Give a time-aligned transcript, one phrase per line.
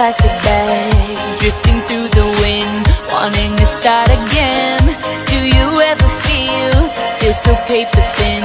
[0.00, 4.80] Plastic bag drifting through the wind, wanting to start again?
[5.28, 6.88] Do you ever feel
[7.20, 8.40] feel so paper thin,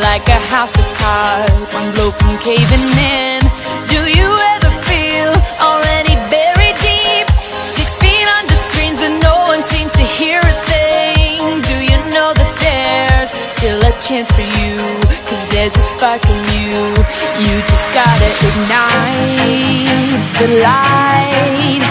[0.00, 2.88] like a house of cards, one blow from caving
[3.20, 3.44] in?
[3.92, 7.28] Do you ever feel already buried deep,
[7.60, 11.60] six feet under screens, but no one seems to hear a thing?
[11.68, 15.27] Do you know that there's still a chance for you?
[15.58, 16.78] There's a spark in you.
[17.42, 21.82] You just gotta ignite the light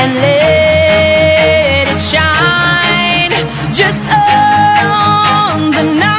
[0.00, 3.30] and let it shine.
[3.72, 4.02] Just
[4.82, 6.11] on the night,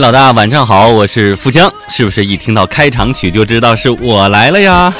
[0.00, 1.70] 位老大，晚上好，我是富江。
[1.90, 4.90] 是不是一听到开场曲就知道是我来了呀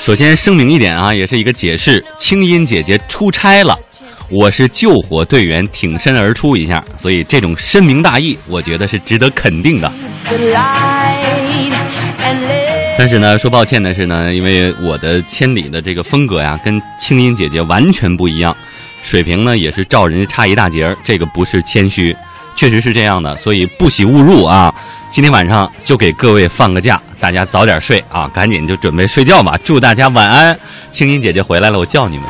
[0.00, 3.78] 首先声明一点啊，也是一个解释，清音姐姐出差了，
[4.30, 9.92] 我是救火队员挺身而出一下，所以这种深明大义，我觉得是值得肯定的。
[12.96, 18.56] 但是呢，说抱歉的是呢，因为我的千里的这个风格呀，跟清音姐姐完全不一样。
[19.02, 22.14] 水平呢也是照人家差一大截儿，这个不是谦虚，
[22.58, 24.74] 确实是这样的，所以不喜勿入啊。
[25.12, 29.56] 今天晚上就给各位放个假，大家早点睡啊，赶紧就准备睡觉吧。
[29.62, 30.58] 祝大家晚安。
[30.90, 32.26] 青音姐姐回来了，我叫你们。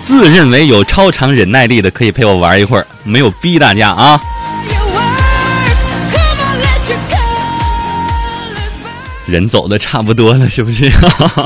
[0.00, 4.20] 自认为有超长忍耐力的，可以陪我玩一会儿，没有逼大家啊。
[9.26, 10.88] 人走的差不多了，是不是？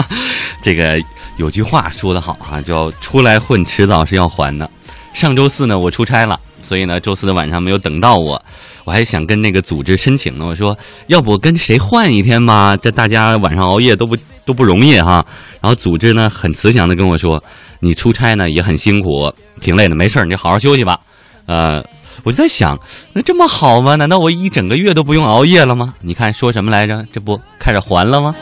[0.61, 1.03] 这个
[1.41, 4.71] 有句话说得好啊，叫“出来混，迟早是要还的”。
[5.15, 8.41] 上周四呢，我出差了，所以呢，周四的晚上没有等到我，
[8.85, 10.45] 我还想跟那个组织申请呢。
[10.47, 10.77] 我说，
[11.07, 12.77] 要不跟谁换一天吧？
[12.77, 14.15] 这大家晚上熬夜都不
[14.45, 15.25] 都不容易哈。
[15.63, 17.43] 然后组织呢，很慈祥的跟我说，
[17.81, 19.33] 你出差呢也很辛苦，
[19.63, 21.01] 挺累的，没事，你就好好休息吧。
[21.47, 21.83] 呃，
[22.23, 22.79] 我就在想，
[23.15, 23.97] 那这么好吗？
[23.97, 25.95] 难道我一整个月都不用熬夜了吗？
[26.03, 27.03] 你看说什么来着？
[27.11, 28.35] 这不开始还了吗？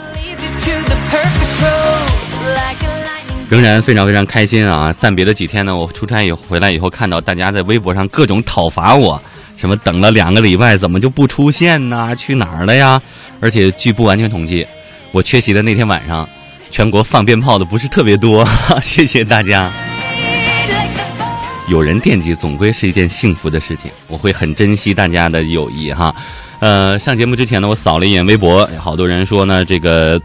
[3.51, 4.93] 仍然非常非常开心啊！
[4.93, 9.21] 暂别的几天呢，我出差以回来以后，看到大家在微博上各种讨伐我，
[9.57, 12.15] 什么等了两个礼拜怎么就不出现呢？
[12.15, 13.01] 去哪儿了呀？
[13.41, 14.67] 而且据不完全统计，
[15.13, 16.29] 我缺席的那天晚上，
[16.71, 18.47] 全国放鞭炮的不是特别多，
[18.83, 19.71] 谢谢大家。
[21.69, 23.91] 有人惦记，总归是一件幸福的事情。
[24.09, 26.15] 我会很珍惜大家的友谊哈。
[26.61, 30.21] 呃，上节目之前呢，我扫了一眼微博，好多人说呢，这个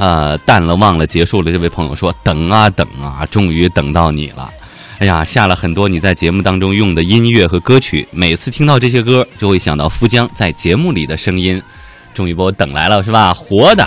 [0.00, 1.52] 啊、淡了忘了结束了。
[1.52, 4.50] 这位朋友说等啊等啊，终于等到你了。
[4.98, 11.62] 哎呀，下了很多你在节目当中用的音乐和歌曲，每次听到这些歌，就会想到富江在节目里的声音。
[12.14, 13.32] 终于把我等来了，是吧？
[13.34, 13.86] 活的。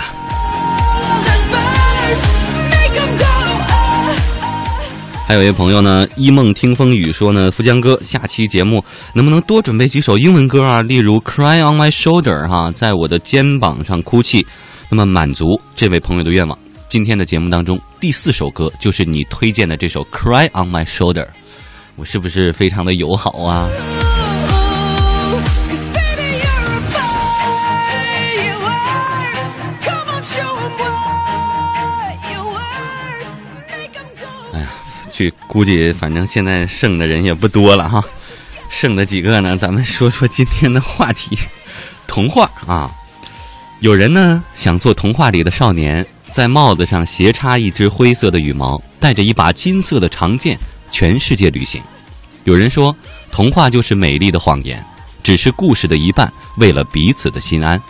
[5.26, 8.84] 还有一位朋友呢，一梦听风雨说呢，富江哥，下期节目
[9.14, 10.82] 能不能多准备几首英文歌啊？
[10.82, 14.46] 例如《Cry on My Shoulder》哈，在我的肩膀上哭泣。
[14.90, 16.58] 那么满足这位朋友的愿望。
[16.88, 21.24] 今天的节目当中，第四首歌就是你推荐的这首《Cry on My Shoulder》，
[21.96, 23.68] 我是不是非常的友好啊.
[34.52, 34.68] 哎呀，
[35.10, 38.00] 据估计，反正现在剩的人也不多了哈，
[38.70, 39.56] 剩的几个呢？
[39.56, 41.36] 咱们说说今天的话题，
[42.06, 42.88] 童话啊。
[43.80, 50.58] 有人呢想做童话里的少年，在帽子上斜插一只灰色的羽毛，带着一把金色的长剑，
[50.90, 51.82] 全世界旅行。
[52.44, 52.94] 有人说，
[53.30, 54.82] 童话就是美丽的谎言，
[55.22, 57.80] 只是故事的一半，为了彼此的心安。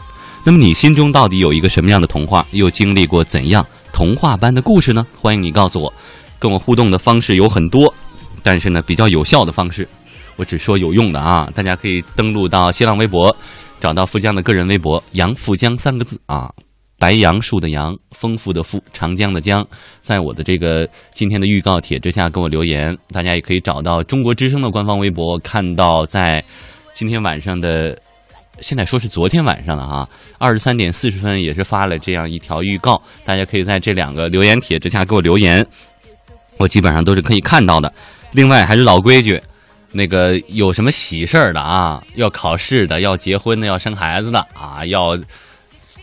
[0.45, 2.45] 那么你心中到底有一个什么样的童话？
[2.51, 5.03] 又经历过怎样童话般的故事呢？
[5.21, 5.93] 欢迎你告诉我。
[6.39, 7.93] 跟我互动的方式有很多，
[8.43, 9.89] 但是呢，比较有效的方式，
[10.37, 11.49] 我只说有用的啊。
[11.55, 13.35] 大家可以登录到新浪微博，
[13.81, 16.51] 找到富江的个人微博“杨富江”三个字啊，
[16.99, 19.67] 白杨树的杨，丰富的富，长江的江。
[20.01, 26.43] 在我的这个今天的预告帖之下给我留言，大家也可以找到中国之声的官方微博，看到在
[26.93, 27.99] 今天晚上的。
[28.61, 35.67] 现在说是昨天晚上了哈，二十三点四十分也是发了这样一条预告，大家可以在这两个留言帖之下给我留言，
[36.57, 37.93] 我基本上都是可以看到的。
[38.31, 39.43] 另外还是老规矩，
[39.97, 45.17] 那个有什么喜事儿的啊，要考试的，要结婚的，要生孩子的啊，要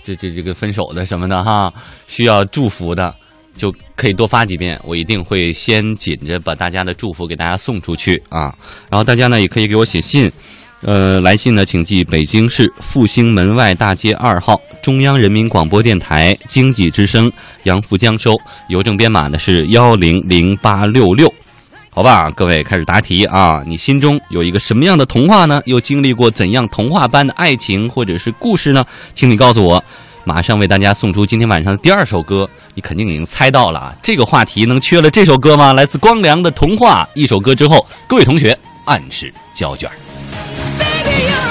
[0.02, 1.72] 这这这个分手的什么的哈，
[2.08, 3.14] 需要祝福的，
[3.58, 8.56] 就可以多发几遍，我一定会先紧着把大家的祝福给大家送出去啊。
[8.90, 10.32] 然后大家呢也可以给我写信，
[10.84, 17.30] 呃，来信呢请寄北京市复兴门外大街二号中央人民广播电台经济之声
[17.64, 18.36] 杨福江收，
[18.70, 21.32] 邮政编码呢是幺零零八六六。
[21.94, 23.62] 好吧，各位开始答题啊！
[23.68, 25.62] 你心中有一个什么样的童话呢？
[25.66, 28.86] 又经历过怎样童话般的爱情或者是故事呢？
[29.14, 29.84] 请你告诉我。
[30.24, 33.94] 马上为大家送出今天晚上的第二首歌，你肯定已经猜到了啊！
[34.02, 35.74] 这个话题能缺了这首歌吗？
[35.74, 37.04] 来自光良的《童话》。
[37.14, 39.96] 一首歌之后，各位同学按时交卷儿。
[40.80, 41.51] Baby,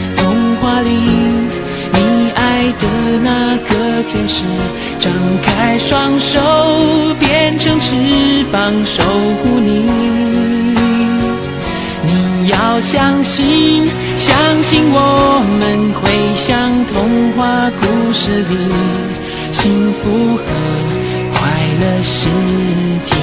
[0.83, 0.89] 里
[1.93, 2.87] 你爱的
[3.23, 4.43] 那个天使，
[4.99, 5.11] 张
[5.43, 6.39] 开双手
[7.19, 7.95] 变成翅
[8.51, 9.69] 膀守护你。
[12.03, 18.55] 你要相信，相信我们会像童话故事里，
[19.53, 20.43] 幸福和
[21.33, 21.39] 快
[21.79, 22.29] 乐是
[23.05, 23.15] 结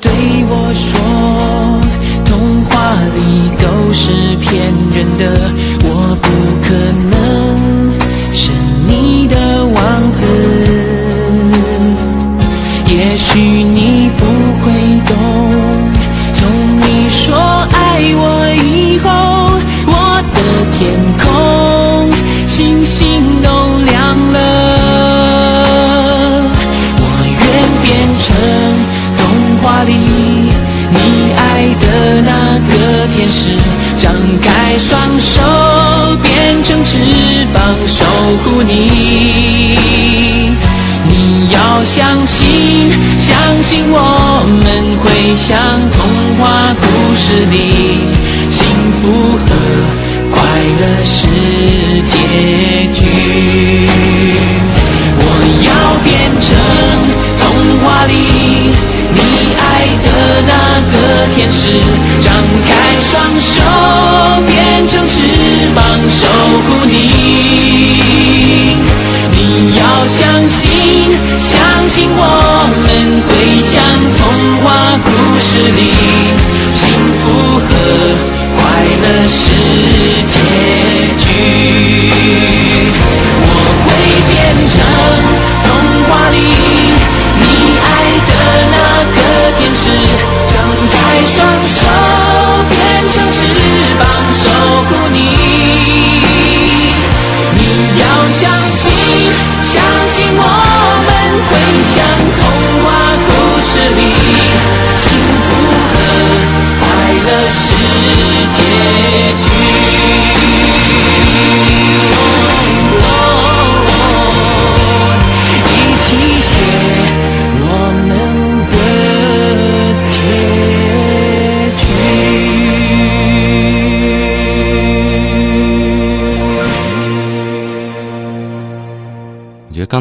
[0.00, 0.10] 对
[0.48, 1.00] 我说，
[2.24, 2.72] 童话
[3.16, 3.18] 里
[3.62, 4.02] 都是
[4.36, 4.48] 骗
[4.94, 5.22] 人的，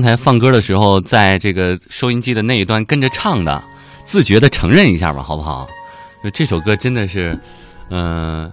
[0.08, 3.62] 才放歌的时候，在这个收音机的那一端跟着唱的，
[4.06, 5.68] 自觉的承认一下吧，好不好？
[6.34, 7.38] 这首歌真的是，
[7.92, 8.50] 嗯、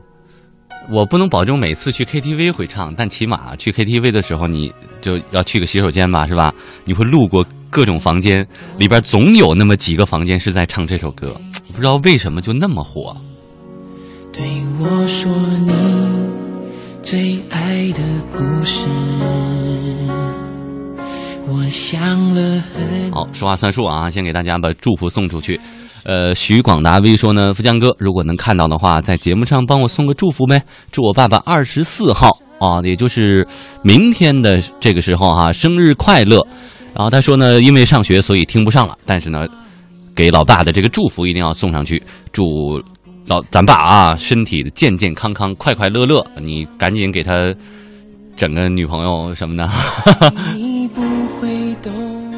[0.90, 6.52] 我不能保证每次去 KTV 会唱，但起码去 KTV 的时候，你就要去个洗手间吧，是吧？
[6.84, 8.44] 你会路过各种房间，
[8.76, 11.32] 里边总有那么几个房间是在唱这首歌，
[11.72, 13.16] 不知道为什么就那么火。
[14.32, 14.42] 对
[14.80, 15.32] 我说
[15.64, 15.72] 你
[17.04, 18.88] 最爱的故事，
[21.46, 24.08] 我想了很好，说话算数啊！
[24.08, 25.60] 先给大家把祝福送出去。
[26.04, 33.46] 呃，徐广达威说呢，富江哥，如果能看到的话，在节目上帮我送个祝福呗，祝我爸爸二十四号啊，也就是
[33.82, 36.46] 明天的这个时候哈、生日快乐。
[36.94, 39.46] 然后他说呢，因为上学所以听不上了，但是呢，
[40.14, 42.42] 给老爸的这个祝福一定要送上去，祝
[43.26, 46.26] 老咱爸啊身体健健康康、快快乐乐。
[46.42, 47.54] 你赶紧给他
[48.36, 49.68] 整个女朋友什么的。
[50.54, 51.00] 你不
[51.38, 51.92] 会懂。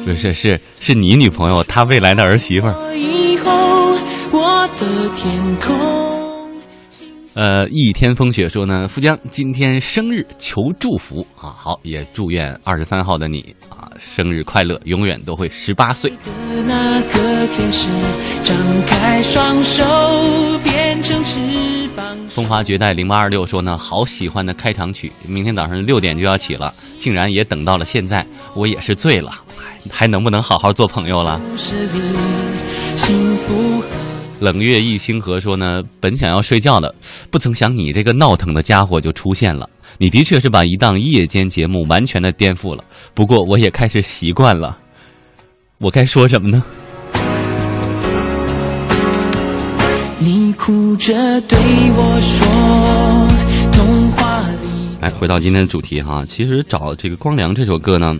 [0.05, 2.95] 不是是是你女朋友，她未来的儿媳妇儿。
[2.95, 3.51] 以后
[4.31, 5.75] 我的天空。
[7.33, 11.53] 呃，一天风雪说呢，富江今天生日，求祝福啊！
[11.55, 16.09] 好，也祝愿二十三号的你啊，生日快乐，永远都会十八岁。
[16.09, 16.17] 的
[16.65, 17.89] 那个天使，
[18.41, 19.83] 张开双手
[20.63, 21.76] 变成翅膀。
[22.37, 29.31] 风华绝代零八二六说呢，好喜欢的开场曲，明天早上六点就要起了，竟然也等到了现在，我也是醉了，
[29.89, 31.41] 还能不能好好做朋友了？
[34.39, 36.93] 冷月一星河说呢，本想要睡觉的，
[37.31, 39.67] 不曾想你这个闹腾的家伙就出现了。
[39.97, 42.83] 你的确是把一档夜间节目完全的颠覆了。
[43.15, 44.77] 不过我也开始习惯了。
[45.79, 46.63] 我该说什么呢？
[50.19, 51.57] 你哭着对
[51.95, 52.47] 我说，
[53.71, 54.97] 童话里。
[54.99, 58.15] 来，回到今天的主题哈，其实找这个《光良》这首歌呢，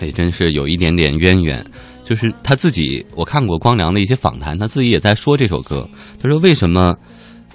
[0.00, 1.64] 也真是有一点点渊源。
[2.04, 5.88] 就是他自己，我看过光良的一些访谈，他自己也在说这首歌。
[6.20, 6.92] 他说：“为什么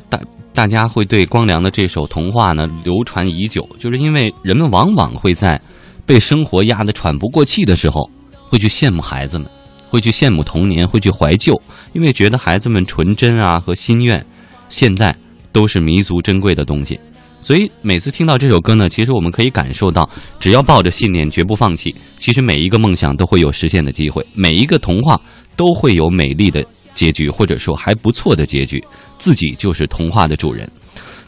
[0.09, 0.19] 大
[0.53, 3.67] 大家会对光良的这首《童话》呢流传已久？
[3.77, 5.61] 就是因为人们往往会在
[6.05, 8.09] 被生活压得喘不过气的时候，
[8.47, 9.47] 会去羡慕孩子们，
[9.89, 11.59] 会去羡慕童年，会去怀旧，
[11.93, 14.25] 因为觉得孩子们纯真啊和心愿，
[14.69, 15.15] 现在
[15.51, 16.99] 都是弥足珍贵的东西。”
[17.41, 20.09] 所以每次听到这首歌呢，其实我们可以感受到，
[20.41, 25.17] 只要抱着信念，绝不放弃，其实每一个梦想都会有实现的机会，每一个童话
[25.55, 26.61] 都会有美丽的
[26.93, 28.83] 结局，或者说还不错的结局，
[29.17, 30.69] 自己就是童话的主人。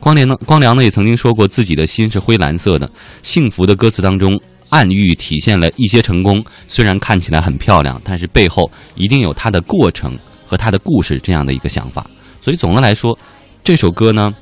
[0.02, 2.92] 光良呢，光良呢也曾经说过，自己的心是灰蓝色的。
[3.24, 4.38] 幸福的歌词当中，
[4.72, 12.06] 暗喻体现了一些成功，虽然看起来很漂亮，但是背后一定有它的过程和它的故事这样的一个想法。
[12.42, 13.18] 所以总的来说，
[13.64, 14.34] 这首歌呢，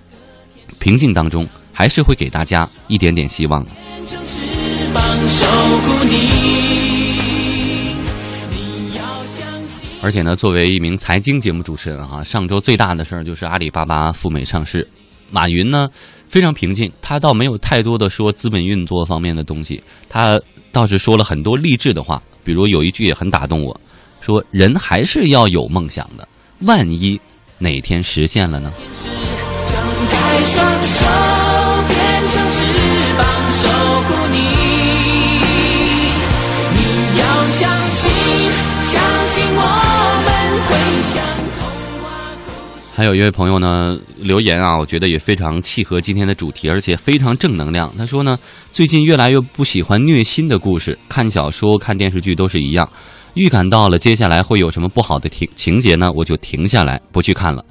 [0.79, 1.45] 平静当中。
[1.71, 3.65] 还是会给大家一点点希望。
[10.03, 14.85] 而且呢，作为一名财经节目主持人哈，上周最大的事儿就是阿里巴巴赴美上市。
[15.31, 15.85] 马云呢
[16.29, 20.39] 非常平静，他倒没有太多的说资本运作方面的东西，他
[20.71, 23.81] 倒是说了很多励志的话，比如有一句也很打动我，
[24.21, 26.27] 说人还是要有梦想的，
[26.61, 27.19] 万一
[27.57, 28.71] 哪天实现了呢？
[42.99, 47.89] 还有一位朋友呢留言啊，我觉得也非常契合今天的主题，而且非常正能量。
[47.97, 48.37] 他说呢，
[48.73, 52.91] 最近越来越不喜欢虐心的故事，看小说、看电视剧都是一样。
[53.35, 57.63] 预感到了接下来会有什么不好的情情节呢，我就停下来不去看了。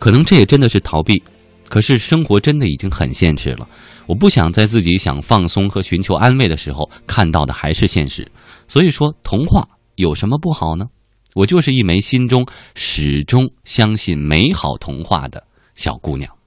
[0.00, 1.22] 可能这也真的是逃避，
[1.68, 3.68] 可是生活真的已经很现实了。
[4.08, 8.26] 我不想在自己想放松和寻求安慰的时候看到的还是现实。
[8.66, 9.64] 所以说，童话
[9.94, 10.86] 有什么不好呢？
[11.34, 15.42] 我就是一枚心中始终相信美好童话的
[15.74, 16.41] 小姑娘。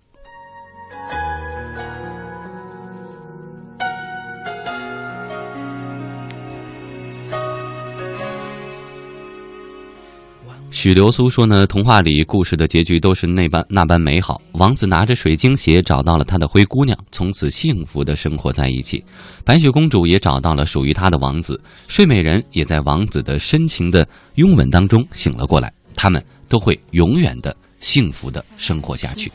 [10.76, 14.42] 许流苏说呢，童话里故事的结局都是那般那般美好。
[14.52, 19.02] 王子拿着水晶鞋找到了他的灰姑娘，从此幸福的生活在一起。
[19.46, 25.72] 白雪公主也找到了属于她的王子，睡美人也在王子的深情的拥吻当中醒了过来。
[25.96, 29.32] 他们都会永远的幸福的生活下去。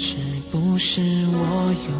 [0.00, 0.16] 是
[0.50, 1.92] 不是我又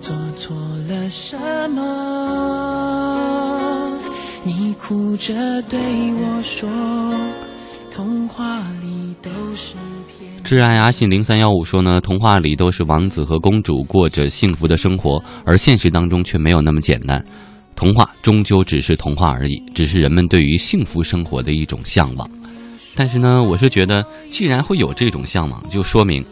[0.00, 0.56] 做错
[0.88, 1.38] 了什
[1.70, 3.67] 么？
[4.48, 5.78] 你哭着对
[6.14, 6.66] 我说
[7.94, 9.74] ：“童话里都是
[10.08, 17.22] 骗。”挚爱阿信零三幺五说呢，童话里都是王子和公主过着幸福的生活，而现实当中却没有那么简单。
[17.76, 22.26] 童话终究只是童话而已，只是人们对于幸福生活的一种向往。
[22.96, 26.24] 但是呢，我是觉得，既然会有这种向往，就说明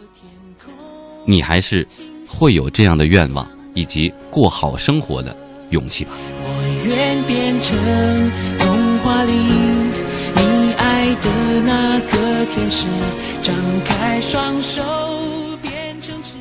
[1.23, 1.87] 你还是
[2.27, 5.37] 会有这样的愿望以及过好生活的
[5.69, 6.13] 勇气吧。
[6.85, 7.77] 愿变成
[8.59, 11.29] 童话里你爱的
[11.65, 12.87] 那个天使，
[13.41, 14.81] 张开双手
[15.61, 16.33] 变成翅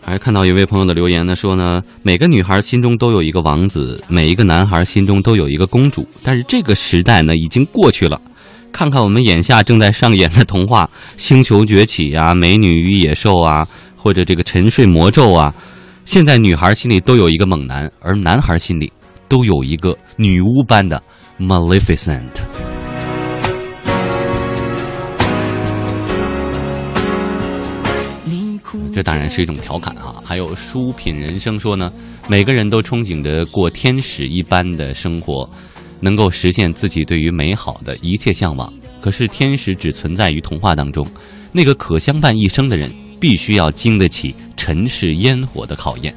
[0.00, 0.12] 膀。
[0.12, 6.06] 还看到一位朋友的留言呢，说呢，每个女孩心中都有一个王子，每一个男孩心中都有一个公主。
[6.22, 8.20] 但是这个时代呢，已经过去了。
[8.72, 10.82] 看看我们眼下正在上演的童话
[11.16, 13.66] 《星球崛起》啊，《美女与野兽》啊，
[13.96, 15.54] 或者这个《沉睡魔咒》啊，
[16.04, 18.92] 现在女孩心里都有一个猛男，而男孩心里
[19.34, 21.02] 都有一个女巫般的
[21.40, 22.40] Maleficent。
[28.92, 30.22] 这当然是一种调侃哈。
[30.24, 31.92] 还有书品人生说呢，
[32.28, 35.50] 每个人都憧憬着过天使一般的生活，
[35.98, 38.72] 能够实现自己对于美好的一切向往。
[39.00, 41.04] 可是天使只存在于童话当中，
[41.50, 46.14] 那个可相伴一生的人，必须要经得起尘世烟火的考验。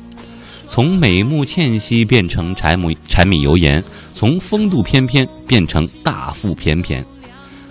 [0.67, 7.03] 从美目倩兮变成柴米柴米油盐，从风度翩翩变成大腹便便，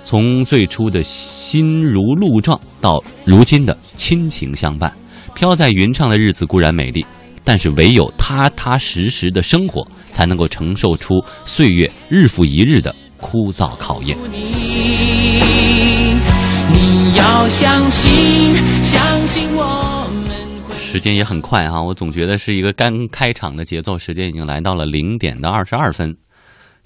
[0.03, 4.93] 从最初的心如鹿撞到如今的亲情相伴。
[5.35, 7.05] 飘在云上的日子固然美丽，
[7.45, 14.17] 但是唯有踏踏实实的生活，才能够承受出岁月日复一日的枯燥考验。
[16.73, 19.56] 你要相信，相信。
[20.97, 26.17] 时间也很快哈、我总觉得是一个刚开场的节奏，时间已经来到了零点的二十二分，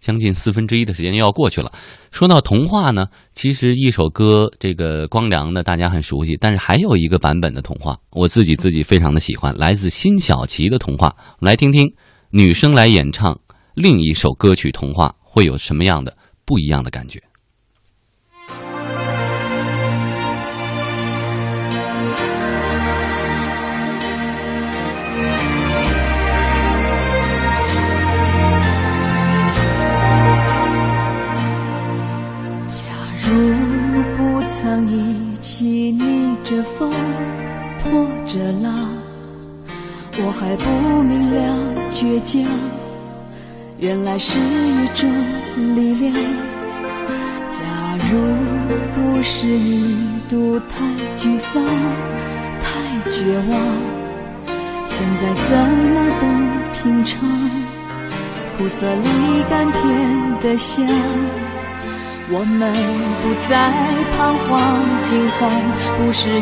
[0.00, 1.70] 将近四分之一的时间又要过去了。
[2.10, 11.14] 说到童话呢，其实一首歌这个光良的大家很熟悉，但是还有一个版本的童话，我自己自己非常的喜欢，来自辛晓琪的童话。
[11.38, 11.94] 我们来听听
[12.30, 13.38] 女生来演唱
[13.74, 17.22] 另一首歌曲童话会有什么样的不一样的感觉。
[36.50, 36.90] 着风，
[37.78, 37.92] 拖
[38.26, 38.74] 着浪，
[40.18, 42.42] 我还不明了倔强，
[43.78, 45.08] 原来是一种
[45.76, 46.12] 力量。
[47.52, 47.62] 假
[48.10, 48.18] 如
[48.96, 49.94] 不是一
[50.28, 50.84] 度太
[51.16, 51.62] 沮丧、
[52.58, 53.60] 太绝望，
[54.88, 55.56] 现在怎
[55.94, 56.26] 么都
[56.72, 57.30] 平常，
[58.58, 59.08] 苦涩里
[59.48, 60.84] 甘甜的香。
[62.32, 62.72] 我们
[63.22, 63.52] 不再
[64.16, 64.48] 彷徨
[65.02, 65.50] 惊慌，
[65.98, 66.40] 不是夜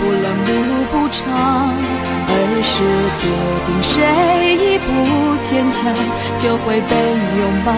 [0.00, 0.50] 不冷路
[0.90, 1.72] 不长，
[2.26, 2.30] 而
[2.64, 2.74] 是
[3.22, 3.24] 决
[3.66, 3.94] 定谁
[4.56, 4.88] 一不
[5.44, 5.94] 坚强，
[6.40, 6.92] 就会被
[7.38, 7.72] 拥抱，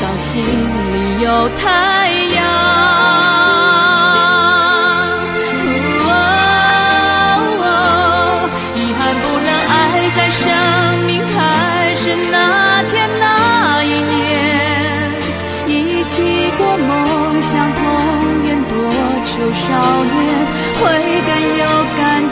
[0.00, 3.59] 到心里有太阳。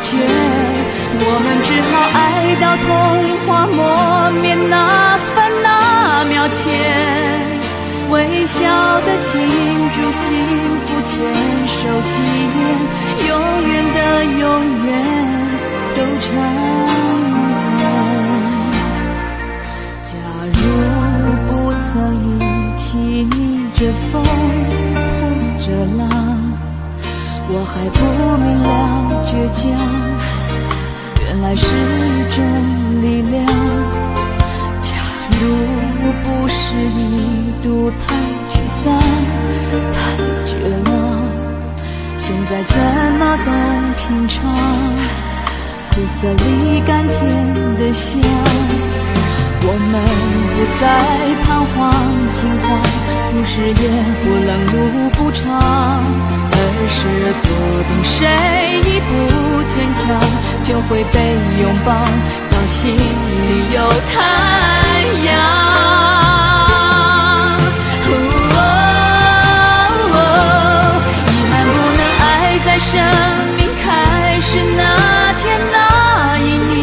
[0.09, 0.13] 觉。
[1.21, 2.21] 我们只好爱
[2.61, 2.89] 到童
[3.45, 3.79] 话磨
[4.43, 4.73] 灭那
[5.35, 5.67] 分那
[6.25, 6.57] 秒前。
[8.11, 8.15] 微
[8.47, 8.65] 笑
[9.03, 9.31] 的庆
[9.93, 10.25] 祝幸
[10.81, 11.13] 福，牵
[11.67, 12.13] 手纪
[12.57, 12.59] 念，
[13.29, 13.31] 永
[13.69, 14.43] 远的永
[14.87, 14.89] 远
[15.95, 16.27] 都长
[17.77, 17.83] 远。
[20.09, 20.13] 假
[20.55, 20.59] 如
[21.49, 21.51] 不
[21.93, 21.93] 曾
[22.25, 22.27] 一
[22.79, 23.37] 起逆
[23.75, 24.15] 着风，
[25.19, 25.21] 扑
[25.61, 25.67] 着
[25.99, 26.08] 浪，
[27.51, 27.99] 我还不
[28.45, 28.69] 明了
[29.25, 29.73] 倔强，
[31.25, 32.45] 原来是一种
[33.01, 33.43] 力量。
[34.83, 34.93] 假
[35.41, 35.43] 如
[36.23, 38.05] 不是一度太
[38.51, 38.85] 沮丧、
[39.91, 39.97] 太
[40.47, 40.51] 绝
[40.91, 40.93] 望，
[42.19, 42.77] 现在怎
[43.19, 43.49] 么都
[43.97, 44.53] 平常，
[45.91, 47.17] 苦涩里甘甜
[47.77, 48.21] 的香。
[49.61, 49.93] 我们
[50.55, 50.85] 不再
[51.45, 51.77] 彷徨
[52.33, 52.67] 惊慌，
[53.33, 53.73] 不是也
[54.23, 54.73] 不冷酷
[55.17, 55.49] 不长，
[56.91, 57.07] 是
[57.43, 57.49] 笃
[57.87, 58.27] 定谁
[58.81, 59.11] 一不
[59.69, 60.03] 坚强，
[60.65, 61.17] 就会被
[61.61, 61.93] 拥抱，
[62.51, 62.99] 到心里
[63.75, 63.79] 有
[64.11, 64.17] 太
[65.25, 65.29] 阳。
[68.11, 68.63] 哦
[71.29, 72.23] 遗憾不能爱
[72.65, 72.91] 在生
[73.57, 73.87] 命开
[74.41, 74.81] 始那
[75.43, 75.77] 天那
[76.39, 76.77] 一年。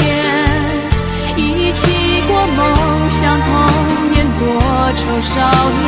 [1.36, 1.39] 一
[1.74, 1.84] 起
[2.28, 2.60] 过梦
[3.10, 3.50] 想童
[4.12, 4.41] 年，多
[4.96, 5.34] 愁少
[5.82, 5.84] 年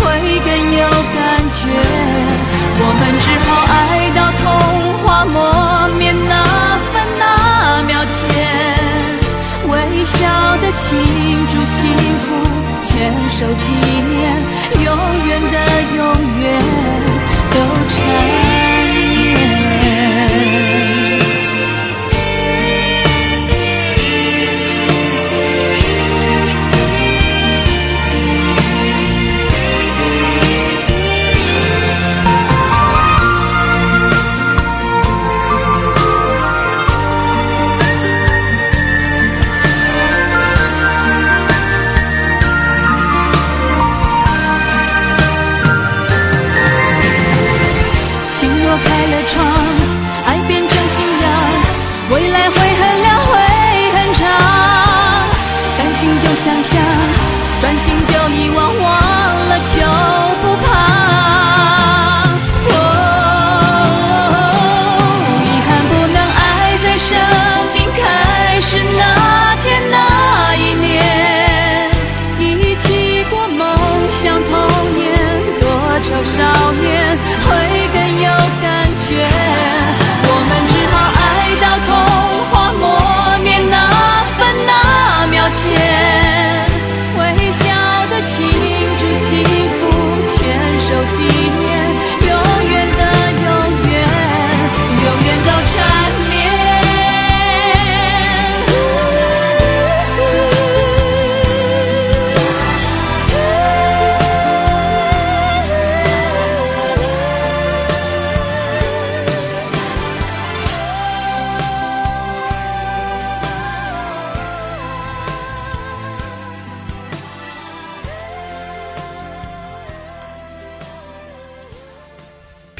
[0.40, 0.80] 更有
[1.14, 1.18] 感
[1.52, 1.60] 觉。
[2.82, 3.24] 我们只
[5.22, 6.42] 那磨灭那
[6.90, 8.16] 分那秒前，
[9.68, 10.16] 微笑
[10.62, 10.96] 的庆
[11.46, 12.32] 祝幸福，
[12.82, 13.70] 牵手纪
[14.08, 14.18] 念，
[14.82, 14.88] 永
[15.26, 15.56] 远的
[15.94, 16.00] 永
[16.40, 16.42] 远
[17.52, 17.54] 都
[17.90, 18.49] 缠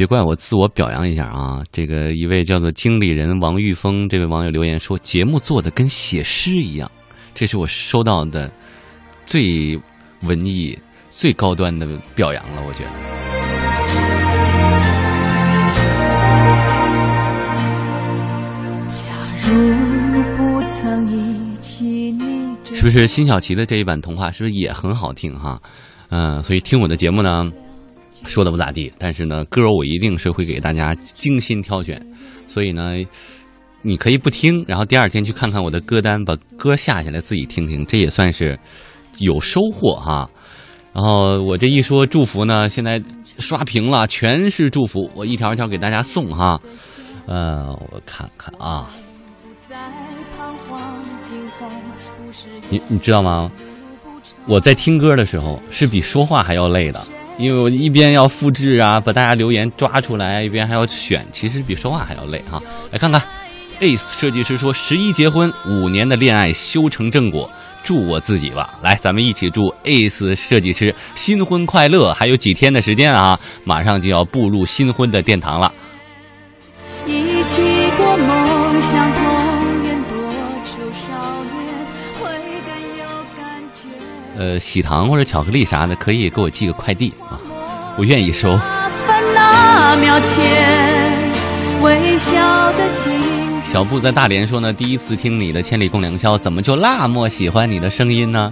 [0.00, 1.62] 别怪我自我表扬一下啊！
[1.70, 6.90] 这个一位叫做经理人王玉峰这位网友留言说，节目做的跟写诗一样，
[7.34, 8.50] 这是我收到的
[9.26, 9.78] 最
[10.22, 10.78] 文艺、
[11.10, 12.90] 最高端的表扬了，我觉得。
[18.88, 19.04] 假
[19.46, 19.52] 如
[20.34, 25.60] 不曾忆起你是不是辛晓琪的这一版童话是不是也很好听哈？
[26.08, 27.52] 嗯、所以听我的节目呢，
[28.26, 32.00] 说的不咋地，但是呢，歌我一定是会给大家精心挑选，
[32.46, 32.94] 所以呢，
[33.82, 38.58] 你可以不听，然后第二天去看看我的歌单，把歌下下来自己听听，这也算是
[39.18, 40.28] 有收获哈。
[40.92, 43.00] 然后我这一说祝福呢，现在
[43.38, 46.60] 刷屏了，全是祝福，我一条一条给大家送哈。
[47.26, 48.88] 呃，我看看啊，
[52.68, 53.50] 你你知道吗？
[54.46, 57.00] 我在听歌的时候是比说话还要累的，
[57.40, 62.60] 因为我一边要复制啊，把大家留言抓出来，一边还要选，其实比说话还要累哈。
[62.92, 63.20] 来看看
[63.80, 67.50] ，Ace 设计师说十一结婚，五年的恋爱修成正果，
[67.82, 68.78] 祝我自己吧。
[68.82, 72.12] 来，咱们一起祝 Ace 设计师新婚快乐！
[72.12, 75.72] 还有几天的时间啊，马上就要步入新婚的殿堂了。
[77.06, 77.62] 一起
[77.96, 79.09] 过梦想
[84.40, 87.36] 呃，喜糖或者巧克力啥的，可以给我寄个快递啊，
[87.98, 88.58] 我愿意收。
[93.64, 98.50] 小布在大连说呢，第一次听你的《千里共良宵》，怎么就那么喜欢你的声音呢？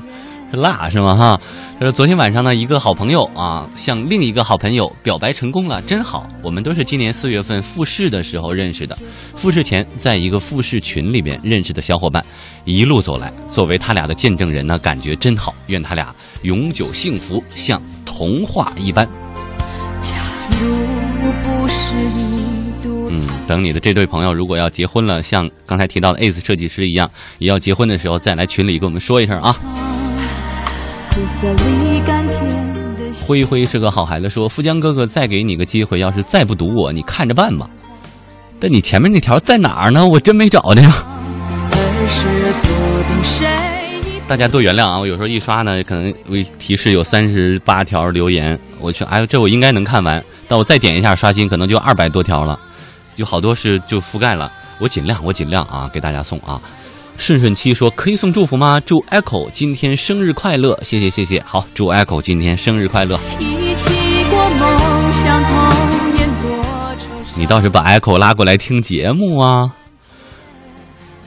[0.51, 1.15] 是辣是吗？
[1.15, 1.41] 哈，
[1.79, 6.27] 他说昨天晚上呢，一个好朋友啊，向另一个好朋友表白成功了，真好。
[6.43, 8.97] 我们都是今年四月份复试的时候认识的，
[9.37, 12.25] 复试前在一个复试群里边认识的小伙伴，
[12.65, 15.55] 一路走来，作为他俩的见证人呢，感觉真好。
[15.67, 19.07] 愿他俩永久幸福，像童话一般。
[20.01, 20.15] 假
[20.61, 20.69] 如
[21.43, 29.55] 不是一度嗯，等你的这对朋友如果要结婚了，像刚才提到的 Ace 设计师一样，也要结婚的时候再来群里跟我们说一声啊。
[31.19, 37.69] 苦涩里甘甜的灰灰是个好孩子，说富江哥哥再给你个机会，要是再不读我，你看着办吧。
[38.61, 40.07] 但你前面那条在哪儿呢？
[40.07, 41.05] 我真没找着呀。
[41.73, 42.29] 而是
[42.63, 42.69] 笃
[43.09, 43.49] 定谁
[44.17, 52.57] 已大家多原谅啊，我有时候一刷呢，可能会提示有三十八条留言，我去，哎呦，这我应该能看完，但我再点一下刷新，可能就二百多条了，
[53.17, 54.53] 有好多是就覆盖了。
[54.79, 56.63] 我尽量，我尽量啊，给大家送啊。
[57.19, 58.79] 顺顺七说可以送祝福吗？
[58.87, 61.43] 祝 Echo 今天生日快乐，谢谢谢谢。
[61.43, 63.19] 好，祝 Echo 今天生日快乐。
[63.41, 69.69] 一起过梦想童年，多愁你倒是把 Echo 拉过来听节目啊！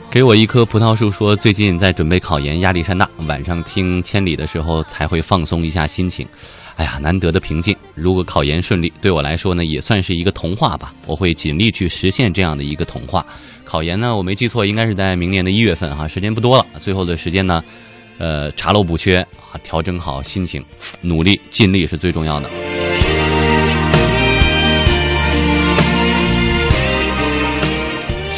[0.09, 6.25] 给我一棵葡萄树说，最近在准备考研，压力山大，晚上听千里的时候才会放松一下心情。
[6.81, 7.77] 哎呀，难得的平静。
[7.93, 10.91] 如果考研顺利，对我来说呢，也算是一个童话吧。
[11.05, 13.23] 我会尽力去实现这样的一个童话。
[13.63, 16.65] 考研呢，我没记错，应该是在明年的一月份哈，时间不多了。
[16.79, 17.61] 最后的时间呢，
[18.17, 19.17] 呃，查漏补缺
[19.51, 20.59] 啊，调整好心情，
[21.01, 22.49] 努力尽力是最重要的。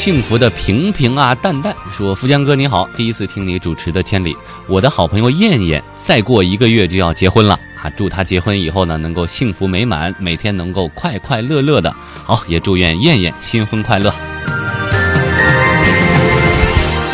[0.04, 4.34] 幸福的平平啊淡淡说：“富江哥你好，第一次听你主持的《千里》，
[4.68, 7.90] 我的好朋友燕燕再过一个月就要结婚了啊！
[7.96, 11.96] 祝她结婚以后呢，能够幸福美满，每天能够快快乐乐的。
[12.26, 14.14] 好，也祝愿燕燕新婚快乐。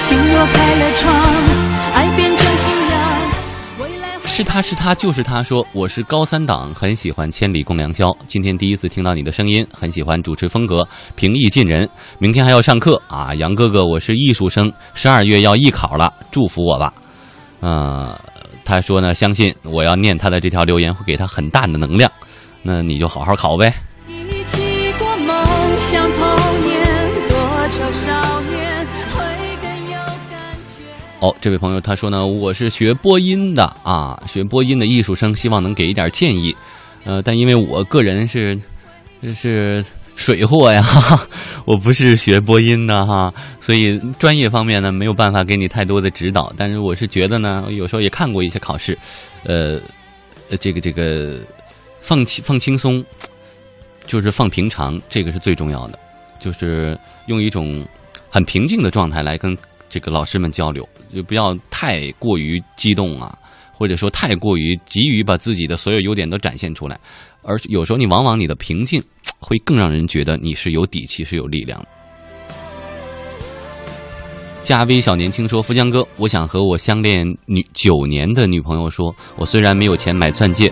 [0.07, 1.38] 心若开了窗，
[4.39, 11.89] 是他是他就是他说我是高三党，很喜欢《千里共良宵》，今天第一次听到你的声音，很喜欢主持风格，平易近人。
[12.19, 16.93] 明天还要上课啊，杨哥哥，我是艺术生，十二月要艺考了，祝福我吧。
[17.59, 18.17] 呃，
[18.63, 22.09] 他说呢，相信我要念他的这条留言会给他很大的能量，
[22.63, 23.73] 那你就好好考呗。
[24.07, 25.45] 一起过梦
[25.79, 26.21] 想童
[26.65, 26.79] 年，
[27.27, 27.37] 多
[27.71, 28.28] 愁少年会更有感觉。
[31.19, 36.55] 哦，这位朋友他说呢，我是学播音的啊，学播音的艺术生，希望能给一点建议。
[37.03, 38.57] 呃，但因为我个人是
[39.33, 39.83] 是
[40.15, 41.27] 水货呀，哈哈，
[41.65, 46.53] 我不是学播音的哈，所以专业方面呢没有办法给你太多的指导。
[46.55, 48.97] 但是我是觉得呢，有时候也看过一些考试，
[49.43, 49.77] 呃，
[50.61, 51.41] 这个这个
[51.99, 53.03] 放轻放轻松，
[54.07, 55.99] 就是放平常，这个是最重要的，
[56.39, 57.85] 就是用一种
[58.29, 59.57] 很平静的状态来跟
[59.89, 63.37] 这个老师们交流，就不要太过于激动啊，
[63.73, 66.99] 或者说太过于急于把自己的所有优点都展现出来，
[67.41, 69.01] 而有时候你往往你的平静
[69.39, 71.87] 会更让人觉得你是有底气、是有力量的。
[74.61, 80.71] 加微小年轻说：“富江哥，我想和我相恋女九年的女朋友说，我虽然没有钱买钻戒，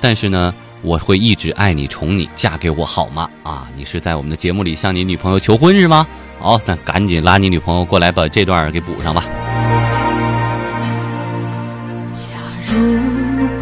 [0.00, 3.26] 但是呢，我会一直爱你、宠你，嫁给我好吗？
[3.42, 6.06] 啊，你是在我们的节目里向你女朋友求婚是吗？
[6.38, 9.24] 好，那赶紧拉你女朋友过来把这段给补上吧。
[12.12, 12.28] 假
[12.70, 12.76] 如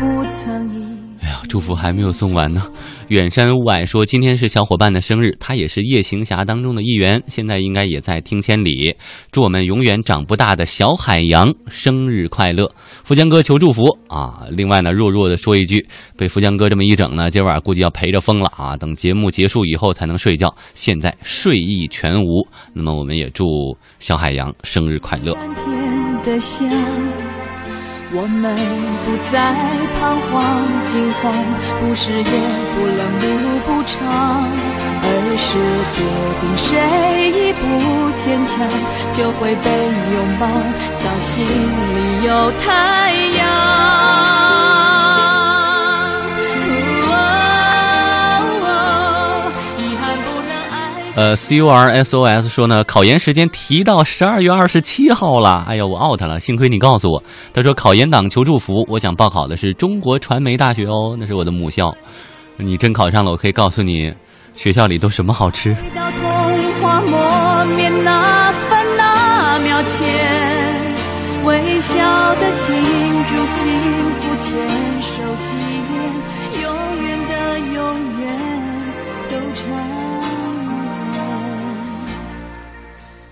[0.01, 0.85] 不曾一
[1.23, 2.67] 哎呀，祝福还没有送完呢。
[3.13, 8.97] 远山雾霭说，今天是小伙伴的生日，他也是夜行侠当中的一员，现在应该也在听千里。
[9.31, 12.73] 祝我们永远长不大的小海洋生日快乐！
[13.05, 14.47] 富江哥求祝福啊！
[14.51, 18.79] 另外呢，弱弱的说一句，被富江哥这么一整呢，今晚估计要陪着疯了啊！
[18.79, 22.49] 等节目结束以后才能睡觉，现在睡意全无。
[22.73, 25.35] 那么我们也祝小海洋生日快乐。
[25.35, 26.67] 甘甜的香，
[28.15, 28.55] 我们
[29.07, 29.55] 不再
[29.99, 30.31] 彷徨
[30.85, 31.33] 惊慌，
[31.81, 32.25] 不是夜
[32.75, 33.25] 不冷路
[33.65, 33.97] 不长，
[35.03, 35.07] 而
[35.39, 35.49] 是
[35.97, 35.99] 决
[36.41, 36.69] 定谁
[37.33, 37.63] 一步
[38.19, 38.69] 坚强，
[39.15, 39.67] 就会被
[40.13, 40.47] 拥抱
[41.03, 44.32] 到心里有太阳。
[51.23, 55.65] 呃，C U R S O S 说呢，考研时间提到十二月二十七号了。
[55.69, 57.23] 哎呀，我 out 了，幸亏你告诉我。
[57.55, 61.95] 他说考研党求祝福，我想报考的是中国传媒大学哦，那是我的母校。
[62.57, 64.13] 你真考上了，我可以告诉你，
[64.55, 65.73] 学校里都什么好吃。
[65.95, 70.09] 到童话磨灭那烦那秒前，
[71.45, 72.75] 微笑的庆
[73.29, 73.69] 祝幸
[74.15, 75.02] 福，前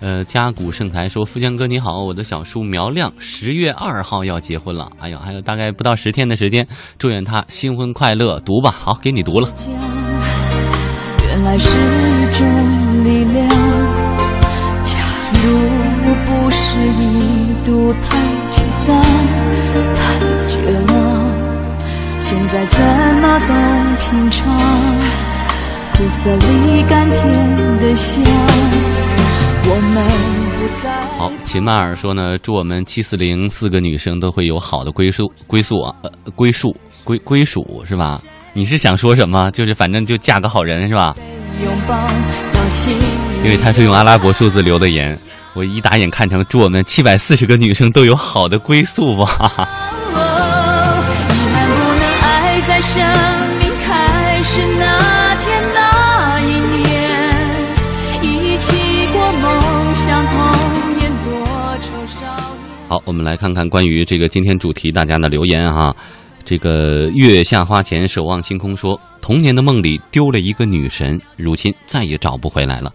[0.00, 6.66] 呃，家古盛才说：“富江哥你好，我的小叔苗亮十月二号要结婚了，哎呦，还有大概不到十天的时间，
[6.98, 8.40] 祝愿他新婚快乐。
[8.40, 9.50] 读吧，好，给你读了。
[11.28, 13.46] 原来是一种力量。
[14.84, 14.96] 假
[15.34, 18.18] 如不是一度太
[18.52, 18.96] 沮丧、
[19.94, 20.58] 太绝
[20.94, 21.30] 望，
[22.20, 22.80] 现在怎
[23.20, 23.52] 么都
[24.00, 24.56] 平常？
[25.92, 28.24] 苦涩里甘甜的香，
[29.62, 30.02] 我们
[31.18, 35.94] 好，秦曼尔说呢，祝我们七四零四个女生都会有好的归宿，归宿啊，
[36.34, 38.20] 归宿归归属是吧？
[38.52, 39.50] 你是想说什么？
[39.50, 41.14] 就是反正就嫁个好人是吧？
[43.42, 45.18] 因为他是用阿拉伯数字留的言，
[45.54, 49.68] 我一打眼看成祝我们七百四十个女生都有好的归宿吧。
[50.14, 53.04] 哦，遗憾不能爱在生
[53.58, 54.99] 命开始那
[62.90, 65.94] 好，我们来看看关于这个今天主题大家的留言哈。
[66.44, 72.92] 这个月下花前守望星空说，童年的梦里丢了一个女神，如今再也找不回来了。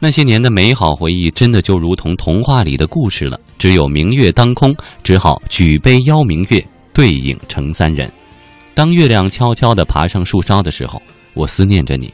[0.00, 3.40] 那些年的美好回忆，真的就如同童话里的故事了。
[3.56, 8.12] 只有明月当空，只好举杯邀明月，对影成三人。
[8.74, 11.00] 当月亮悄悄地爬上树梢的时候，
[11.32, 12.12] 我思念着你。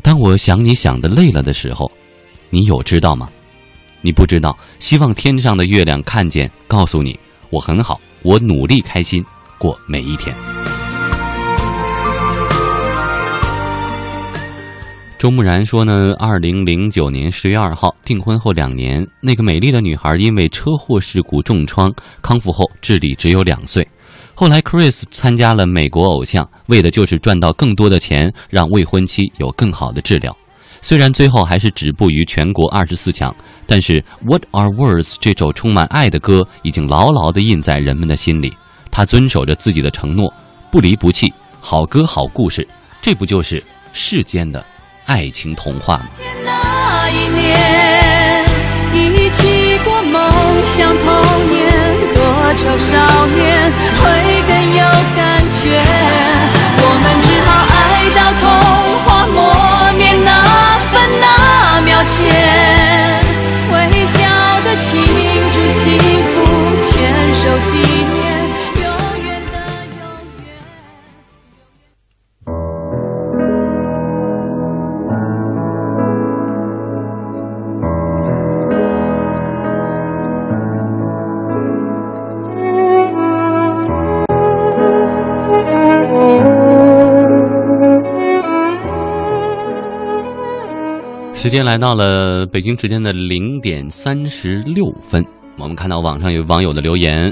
[0.00, 1.90] 当我想你想的累了的时候，
[2.50, 3.28] 你有知道吗？
[4.04, 9.24] 你不知道，希望天上的月亮看见，告诉你我很好，我努力开心
[9.56, 10.36] 过每一天。
[15.18, 21.90] 周木然说呢，二零零九年十月二号订婚后两年，那个美丽的女孩因为车祸事故重创，
[22.20, 23.88] 康复后智力只有两岁。
[24.34, 30.36] 后来，Chris 参加了美国偶像，为的就是赚到更多的钱，让未婚妻有更好的治疗。
[30.84, 33.34] 虽然最后还是止步于全国二十四强，
[33.66, 38.54] 但是《What Are Words》这首充满爱的歌已经牢牢地印在人们的心里。
[38.90, 40.30] 他遵守着自己的承诺，
[40.70, 42.68] 不离不弃，好歌好故事，
[43.00, 44.62] 这不就是世间的
[45.06, 46.04] 爱情童话吗？
[46.44, 48.44] 那一年，
[48.92, 50.30] 一起过梦
[50.66, 51.06] 想童
[51.50, 51.64] 年，
[52.12, 54.02] 多愁少年会
[54.46, 54.84] 更有
[55.16, 55.80] 感觉。
[56.76, 58.44] 我们只好爱到童
[59.00, 59.53] 话末
[61.76, 62.30] 那秒前，
[63.68, 63.74] 微
[64.06, 64.16] 笑
[64.64, 65.02] 的庆
[65.52, 66.32] 祝幸福，
[66.80, 66.92] 牵
[67.34, 67.72] 手纪
[68.14, 68.33] 念，
[91.44, 95.22] 时间来到了北京时间的零点三十六分，
[95.58, 97.30] 我们看到网上有网友的留言，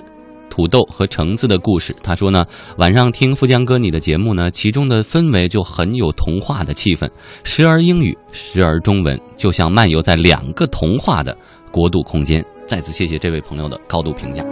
[0.50, 1.96] 土豆和橙子的故事。
[2.02, 2.44] 他说呢，
[2.76, 7.08] 晚上听富江哥你的节目呢，其中的氛围就很有童话的气氛，
[7.42, 11.34] 时而英语，时而中文，就像漫游在两个童话的
[11.70, 12.44] 国度空间。
[12.66, 14.44] 再次谢谢这位朋友的高度评价。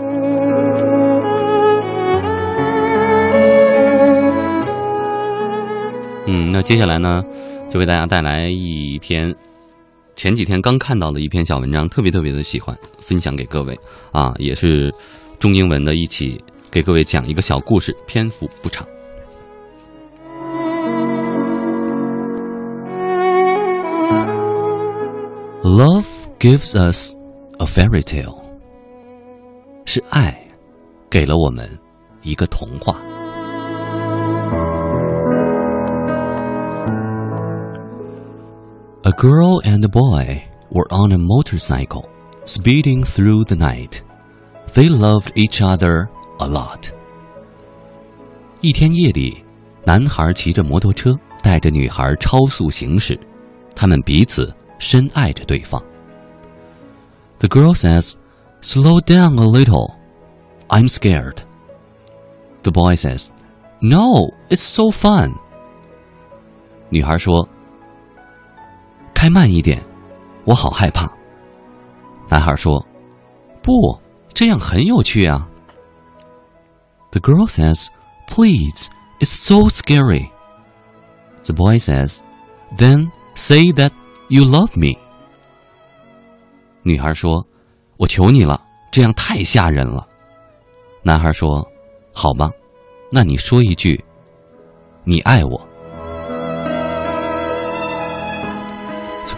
[6.27, 7.21] 嗯那接下来呢，
[7.69, 9.35] 就为大家带来一篇
[10.21, 13.75] 前几天刚看到的一篇小文章，特别特别的喜欢，分享给各位
[14.13, 14.93] 啊，也是
[15.39, 16.39] 中英文的，一起
[16.71, 18.87] 给各位讲一个小故事，篇幅不长。
[25.63, 26.05] Love
[26.39, 27.15] gives us
[27.59, 28.43] a fairy tale，
[29.87, 30.39] 是爱
[31.09, 31.67] 给了我们
[32.21, 33.01] 一个童话。
[39.04, 40.42] A girl and a boy
[40.72, 42.10] were on a motorcycle,
[42.46, 44.02] speeding through the night.
[44.74, 46.08] They loved each other
[46.40, 46.90] a lot.
[48.62, 49.44] 一天夜里，
[49.86, 51.12] 男孩骑着摩托车
[51.44, 53.20] 带着女孩超速行驶，
[53.76, 55.82] 他们彼此深爱着对方。
[57.40, 58.16] The girl says,
[58.62, 59.94] "Slow down a little.
[60.68, 61.38] I'm scared."
[62.64, 63.28] The boy says,
[63.82, 65.36] "No, it's so fun."
[66.90, 67.48] 女孩说。
[69.31, 69.83] 慢一点，
[70.45, 71.11] 我好害怕。
[72.29, 72.85] 男孩说
[73.63, 73.99] ：“不，
[74.35, 75.49] 这样很有趣啊。”
[77.13, 77.89] The girl says,
[78.29, 80.31] "Please, it's so scary."
[81.45, 82.19] The boy says,
[82.77, 83.93] "Then say that
[84.29, 84.99] you love me."
[86.83, 87.47] 女孩说
[87.99, 88.61] ：“我求你了，
[88.91, 90.07] 这样太吓人了。”
[91.03, 91.67] 男孩说
[92.13, 92.51] ：“好吧，
[93.11, 94.05] 那你说一句，
[95.05, 95.61] 你爱我。”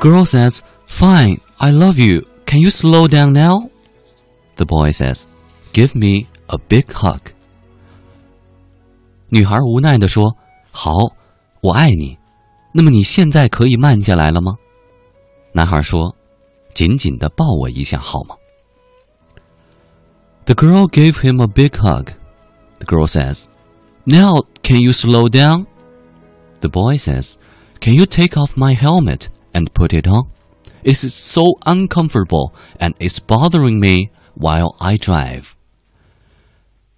[0.02, 2.22] girl says, Fine, I love you.
[2.46, 3.70] Can you slow down now?
[4.56, 5.28] The boy says,
[5.74, 7.34] Give me a big hug.
[9.30, 10.38] 女孩无奈地说：“
[10.72, 10.92] 好，
[11.62, 12.18] 我爱你。
[12.72, 14.56] 那么你现在可以慢下来了吗？”
[15.52, 16.16] 男孩说：“
[16.74, 18.36] 紧紧地抱我一下好吗？”
[20.46, 22.14] The girl gave him a big hug.
[22.80, 23.48] The girl says,
[24.06, 25.66] Now can you slow down?
[26.62, 27.34] The boy says,
[27.82, 29.28] Can you take off my helmet?
[29.53, 30.27] And put it on.
[30.83, 35.53] It is so uncomfortable and it's bothering me while I drive.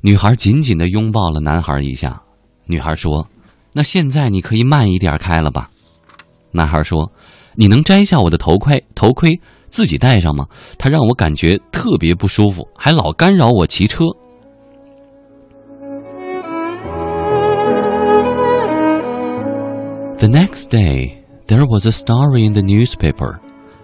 [0.00, 2.22] 女孩紧紧的拥抱了男孩一下。
[2.66, 3.28] 女孩说
[3.72, 5.70] ：“那现在你可以慢一点开了吧？”
[6.52, 7.12] 男孩说
[7.57, 8.84] ：“你能摘下我的头盔？
[8.94, 10.46] 头盔自己戴上吗？
[10.78, 14.05] 它让我感觉特别不舒服，还老干扰我骑车。”
[20.16, 23.39] The next day, there was a story in the newspaper.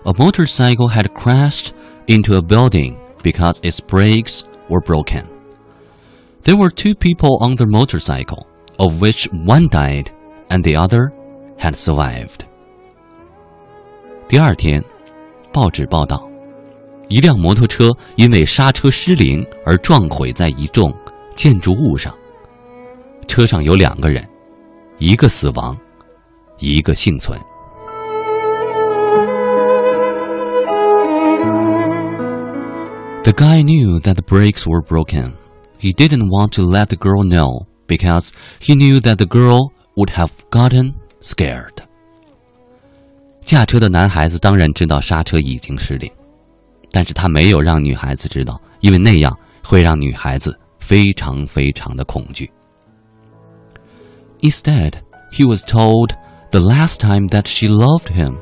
[0.05, 1.73] A motorcycle had crashed
[2.07, 5.25] into a building because its brakes were broken.
[6.43, 8.45] There were two people on the motorcycle,
[8.77, 10.11] of which one died
[10.49, 11.11] and the other
[11.57, 12.45] had survived.
[14.27, 14.83] 第二天，
[15.51, 16.29] 报纸报道，
[17.07, 20.93] 一辆摩托车因为刹车失灵而撞毁在一栋
[21.33, 22.13] 建筑物上。
[23.27, 24.23] 车上有两个人，
[24.99, 25.75] 一个死亡，
[26.59, 27.39] 一个幸存。
[33.23, 35.33] The guy knew that the brakes were broken.
[35.79, 40.11] He didn't want to let the girl know because he knew that the girl would
[40.11, 41.73] have gotten scared.
[43.43, 46.11] 驾车的男孩子当然知道刹车已经失灵，
[46.91, 52.51] 但是他没有让女孩子知道，因为那样会让女孩子非常非常的恐惧。
[54.41, 54.93] Instead,
[55.31, 56.11] he was told
[56.50, 58.38] the last time that she loved him,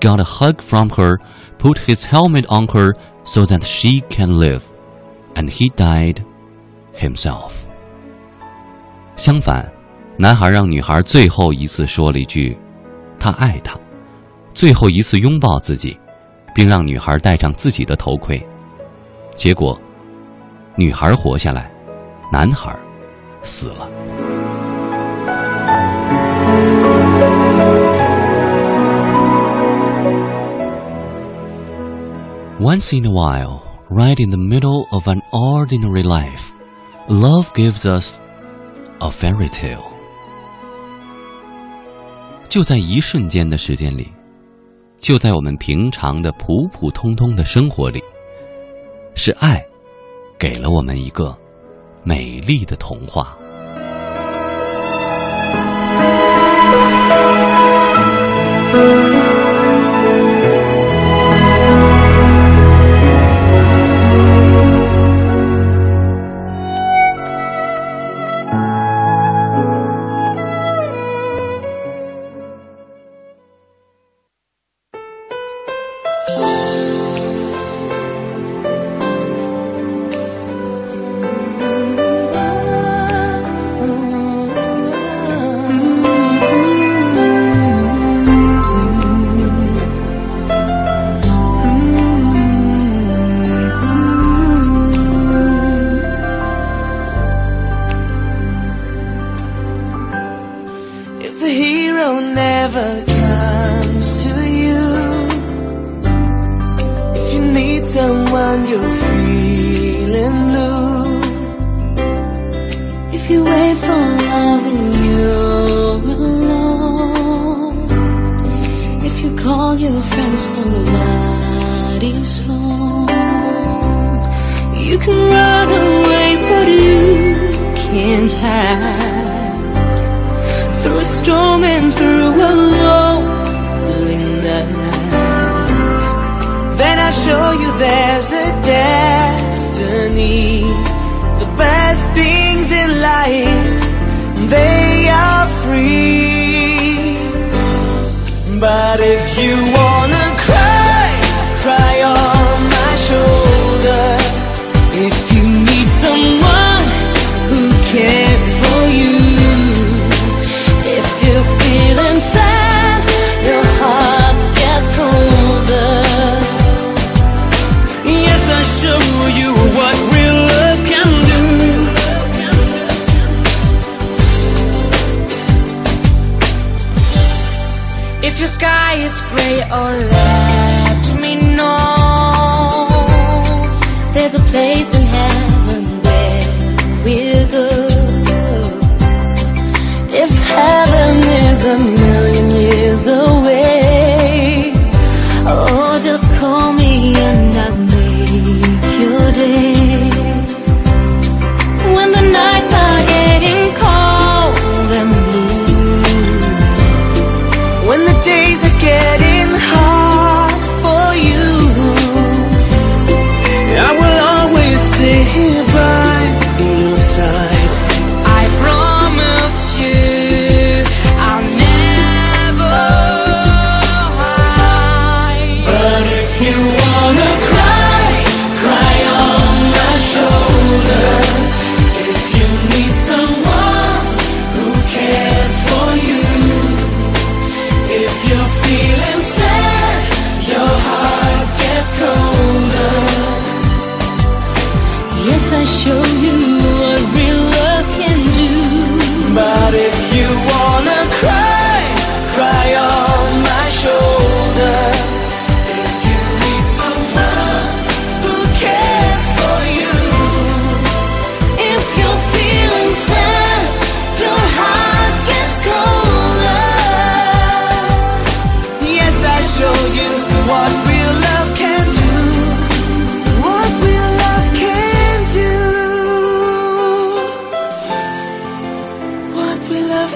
[0.00, 1.18] got a hug from her,
[1.58, 2.94] put his helmet on her
[3.24, 4.62] so that she can live,
[5.34, 6.24] and he died
[6.94, 7.52] himself.
[9.16, 9.70] 相反，
[10.16, 12.56] 男孩让女孩最后一次说了一句
[13.20, 13.78] “他爱她”，
[14.54, 15.98] 最后一次拥抱自己，
[16.54, 18.42] 并让女孩戴上自己的头盔。
[19.36, 19.78] 结果，
[20.76, 21.70] 女孩活下来，
[22.32, 22.74] 男孩
[23.42, 23.86] 死了。
[32.60, 36.52] once in a while right in the middle of an ordinary life
[37.08, 38.20] love gives us
[39.00, 39.82] a fairy tale
[42.50, 44.12] 就在一瞬间的时间里
[44.98, 48.02] 就在我们平常的普普通通的生活里
[49.14, 49.64] 是爱
[50.38, 51.34] 给了我们一个
[52.02, 53.38] 美丽的童话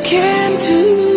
[0.02, 1.13] Can't do.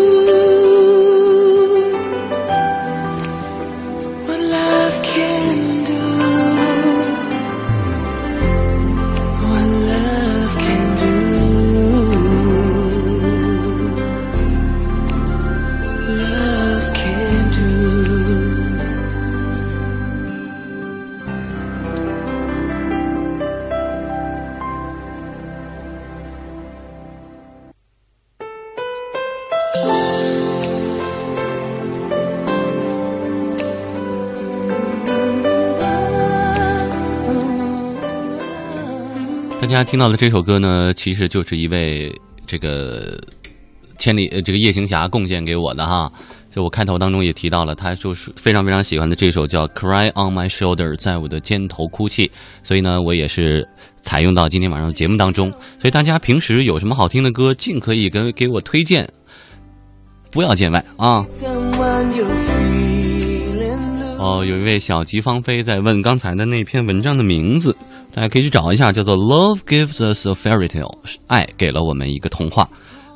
[39.78, 42.12] 大家听到的这首歌呢，其实就是一位
[42.48, 43.16] 这个
[44.00, 46.12] 千里呃这个夜行侠贡献给我的哈。
[46.50, 52.32] 就我开头当中也提到了，他就是非常非常喜欢的这首叫《Cry on My Shoulder》，在我的肩头哭泣。
[52.64, 53.70] 所以呢，我也是
[54.02, 55.52] 采用到今天晚上的节目当中。
[55.80, 59.08] 所以大家平时有什么好听的歌，尽可以跟给我推荐，
[60.32, 61.24] 不要见外啊。
[64.20, 67.76] 哦，有一位小吉芳菲在问刚才的那篇文章的名字，
[68.12, 72.68] 大家可以去找一下，叫做《Love Gives Us a Fairy Tale》，爱给了我们一个童话。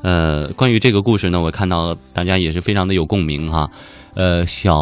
[0.04, 3.68] 呃，关于这个故事呢，我看到大家也是非常的有共鸣哈。
[4.14, 4.76] 呃，小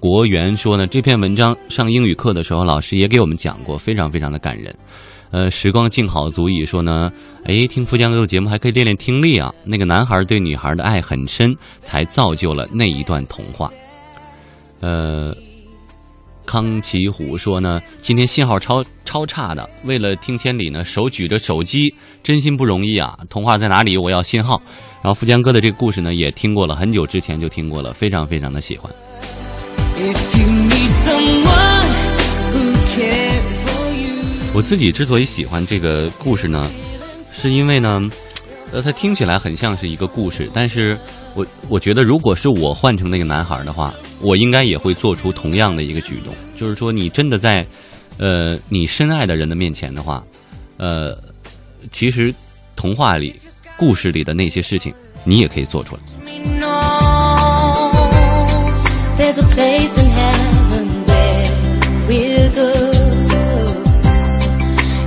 [0.00, 4.72] 国元说呢，这篇文章上英语课的时候，老师也给我们讲过，非常非常的感人。
[5.32, 7.10] 呃，时光静好足矣说呢，
[7.46, 9.52] 哎，听富江哥的节目还可以练练听力啊。
[9.64, 13.68] 那个男孩对女孩的爱很深，才造就了那一段童话。
[14.80, 15.34] 呃，
[16.46, 23.18] 康奇虎说呢，今天信号超超差的，为了听千里呢，手举着手机，真心不容易啊！
[23.28, 23.96] 童话在哪里？
[23.96, 24.60] 我要信号。
[25.02, 28.90] 然后富江哥的这个故事呢，也听过了，很久之前就听过了，非常非常的喜欢。
[34.54, 36.70] 我自己之所以喜欢这个故事呢，
[37.32, 38.00] 是因为呢，
[38.72, 40.98] 呃，它听起来很像是一个故事，但是
[41.34, 47.64] 我我觉得，如果是我换成那个男孩的话，我应该也会做出同样的一个举动，就是说，你真的在，
[48.18, 50.24] 呃，你深爱的人的面前的话，
[50.76, 51.16] 呃，
[51.92, 52.34] 其实
[52.74, 53.34] 童话里、
[53.76, 54.92] 故事里的那些事情，
[55.24, 56.02] 你也可以做出来。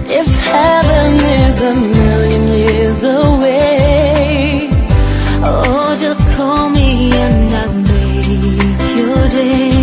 [0.09, 2.36] If heaven is a million
[3.07, 4.69] away,
[5.41, 9.75] oh, just call me and I'll make your day.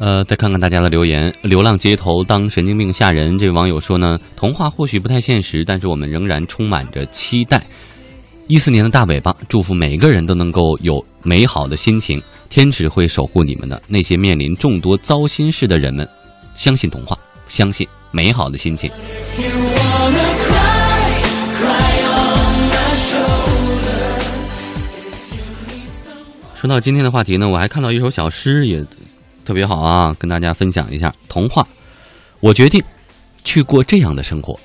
[0.00, 3.36] 呃，再看看大家的留言，流浪街头当神经病吓人。
[3.36, 7.60] 这位网友说呢，童话或许不太现实，但是我们仍然充满着期待。
[8.48, 12.18] 一四年的大尾巴，祝福每个人都能够有美好的心情，
[12.48, 13.80] 天使会守护你们的。
[13.86, 16.08] 那些面临众多糟心事的人们，
[16.56, 17.14] 相信童话，
[17.46, 18.90] 相信美好的心情。
[26.54, 28.82] 说到今天的话题呢，我还看到一首小诗，也
[29.44, 31.12] 特别好啊，跟大家分享一下。
[31.28, 31.68] 童话，
[32.40, 32.82] 我决定
[33.44, 34.58] 去过这样的生活，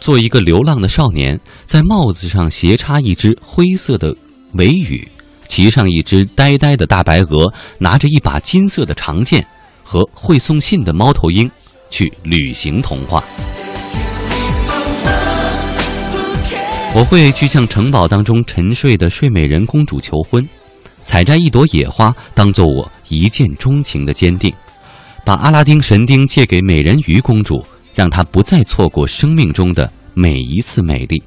[0.00, 4.16] 做一个流浪的少年，在帽子上斜插一只灰色的
[4.54, 5.06] 尾羽，
[5.46, 9.46] 骑上一只呆呆的大白鹅，拿着一把金色的长剑
[9.84, 11.48] 和会送信的猫头鹰，
[11.90, 13.22] 去旅行童话。
[16.92, 20.42] 我会去向城堡当中沉睡的睡美人公主求婚，
[21.04, 24.52] 采摘一朵野花当做我一见钟情的坚定，
[25.26, 27.62] 把阿拉丁神灯借给美人鱼公主，
[27.94, 31.22] 让他不再错过生命中的每一次美丽，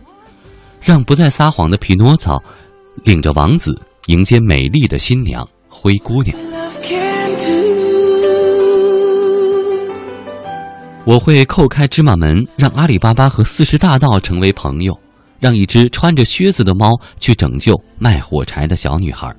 [0.82, 2.42] 让不再撒谎的匹诺曹
[3.04, 6.38] 领着王子迎接美丽的新娘灰姑娘。
[11.06, 14.98] 我会叩开芝麻门，让阿里巴巴和四十大盗成为朋友，
[15.38, 19.30] 让一只穿着靴子的猫去拯救卖火柴的小女孩，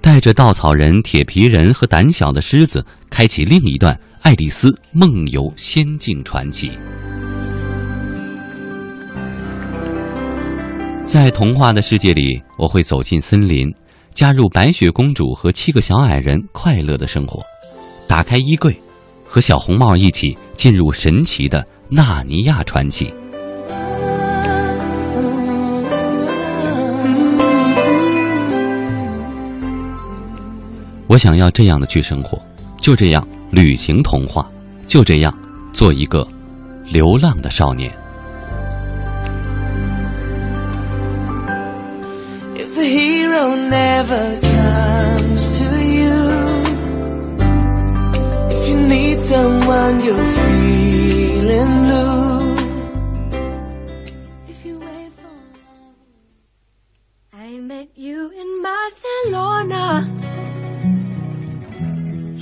[0.00, 6.68] 带着稻草人、铁皮人和胆小的狮子，开启另一段爱丽丝梦游仙境传奇。
[11.04, 13.72] 在童话的世界里，我会走进森林，
[14.14, 17.40] 加入白雪公主和七个小矮人快乐的生活，
[18.08, 18.76] 打开衣柜，
[19.24, 23.14] 和小红帽一起进入神奇的纳尼亚传奇。
[31.06, 32.36] 我想要这样的去生活，
[32.80, 34.46] 就这样旅行童话，
[34.86, 35.32] 就这样
[35.72, 36.26] 做一个
[36.90, 37.90] 流浪的少年。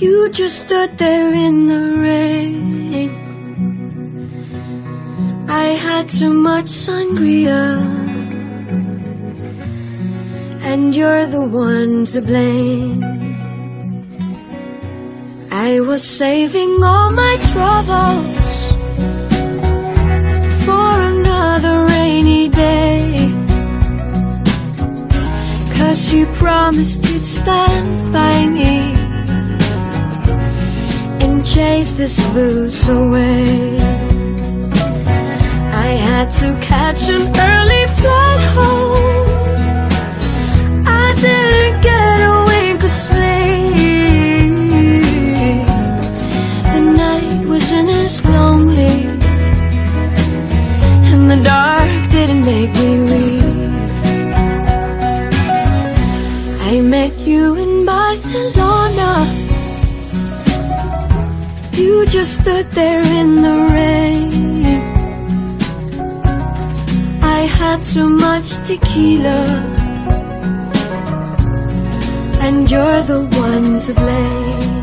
[0.01, 3.09] You, just stood there in the rain.
[5.47, 7.79] I had too much sangria.
[10.61, 13.03] And you're the one to blame.
[15.51, 18.71] I was saving all my troubles
[20.65, 23.33] for another rainy day.
[25.77, 28.94] Cause you promised you'd stand by me
[31.45, 33.77] chase this blues away.
[35.85, 39.27] I had to catch an early flight home.
[40.87, 44.55] I didn't get a wink of sleep.
[46.73, 48.97] The night wasn't as lonely,
[51.11, 53.43] and the dark didn't make me weep.
[56.69, 58.84] I met you in Barcelona.
[62.05, 64.63] You just stood there in the rain.
[67.23, 69.41] I had too much tequila
[72.41, 74.74] and you're the one to blame.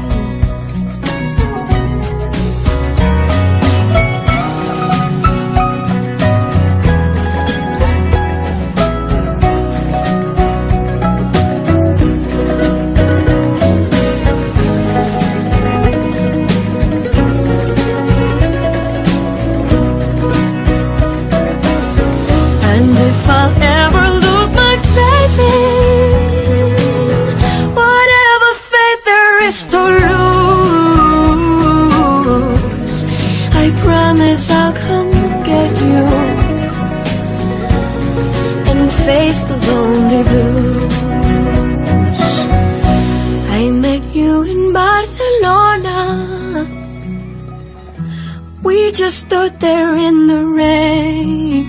[48.93, 51.65] Just stood there in the rain.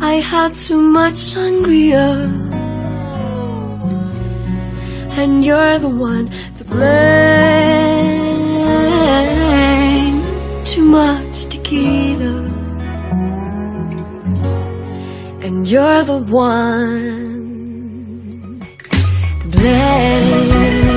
[0.00, 2.30] I had too much sangria.
[5.18, 7.02] And you're the one to blame.
[10.64, 12.46] Too much tequila.
[15.42, 16.60] And you're the one
[19.40, 20.87] to blame.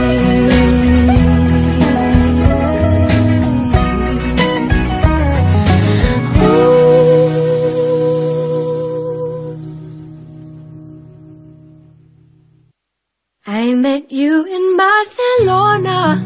[14.11, 16.19] met you in Barcelona.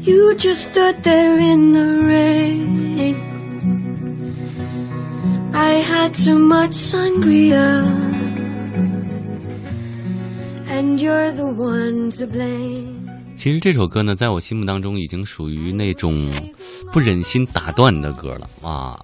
[0.00, 3.16] You just stood there in the rain.
[5.52, 7.84] I had too much sangria.
[10.70, 12.94] And you're the one to blame.
[13.36, 16.32] 其实这首歌呢，在我心目当中已经属于那种
[16.94, 18.98] 不忍心打断的歌了啊。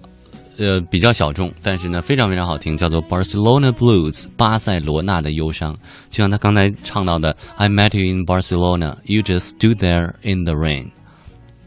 [0.58, 5.72] 呃，比较小众，但是呢，非常非常好听，叫做《Barcelona Blues》巴塞罗那的忧伤。
[6.10, 10.88] 就像他刚才唱到的，I met you in Barcelona, you just stood there in the rain。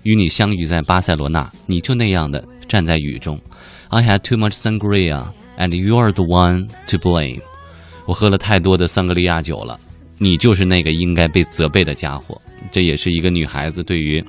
[0.04, 3.40] 与你相遇在巴塞罗那，你就那样的站在雨中。
[3.88, 5.28] I had too much sangria,
[5.58, 7.40] and you're the one to blame。
[8.06, 9.80] 我喝了太多的桑格利亚酒了，
[10.18, 12.36] 你就是那个应该被责备的家伙。
[12.72, 14.22] 这也是一个女孩子对于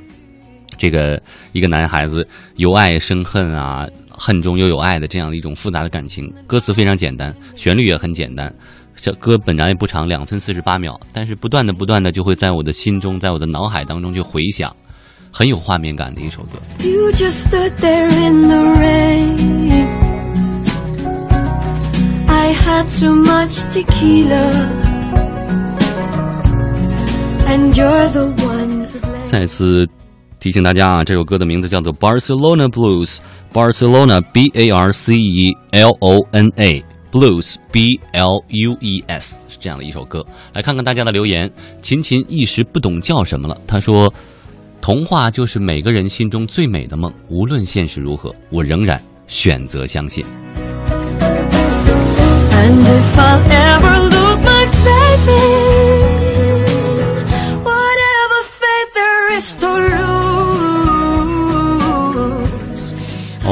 [0.76, 1.20] 这个
[1.52, 3.86] 一个男孩子由爱生恨啊，
[4.18, 6.32] 恨中又有爱的这样的一种复杂的感情。
[6.46, 8.52] 歌词非常简单，旋律也很简单。
[8.94, 14.70] 这歌本来也不长，两分四十八秒，但是不断的、不断的就会在我的心中，在我的脑海当中去回响，
[15.32, 16.58] 很有画面感的一首歌。
[16.84, 19.86] You just stood there in the rain.
[22.28, 24.68] I had too much tequila.
[27.48, 29.30] And you're the one to blame.
[29.30, 29.88] 再次
[30.43, 33.18] 提醒大家啊，这首歌的名字叫做《Barcelona Blues》
[33.53, 36.82] ，Barcelona B A R C E L O N A
[37.12, 40.26] Blues B L U E S 是这样的一首歌。
[40.53, 41.49] 来看看大家的留言，
[41.80, 44.12] 琴琴一时不懂叫什么了，他说
[44.82, 50.24] ：“童话就是每个人心中最美的梦，无论现实如何，我仍然选择相信。
[52.51, 54.21] And if I ever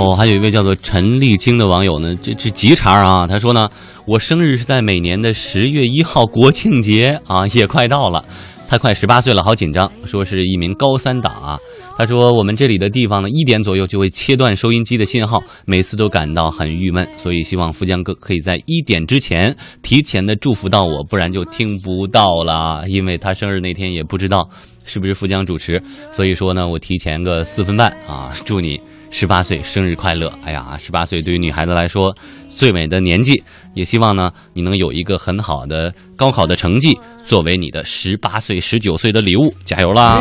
[0.01, 3.69] 哦，还有一位叫做陈立清的网友呢，这这急茬啊，他说呢，
[4.07, 8.25] 我生日是在每年的十月一号，国庆节啊，也快到了，
[8.67, 11.59] 他快十八岁了，好紧张，说是一名高三党啊。
[11.99, 24.49] 他说我们这里的地方呢，一点左右就会切断收音机的信号，每次都感到很郁闷，所以希望富江哥可以在一点之前提前的祝福到我，不然就听不到了，因为他生日那天也不知道
[24.87, 25.83] 是不是富江主持，
[26.13, 28.81] 所以说呢，我提前个四分半啊，祝你。
[29.11, 30.33] 十八岁生日快乐！
[30.45, 32.17] 哎呀，十八岁对于女孩子来说
[32.49, 33.43] 最美的年纪，
[33.75, 40.21] 也希望呢你能有一个很好的高考的成绩，作为你的十八岁、十九岁的礼物，加油啦！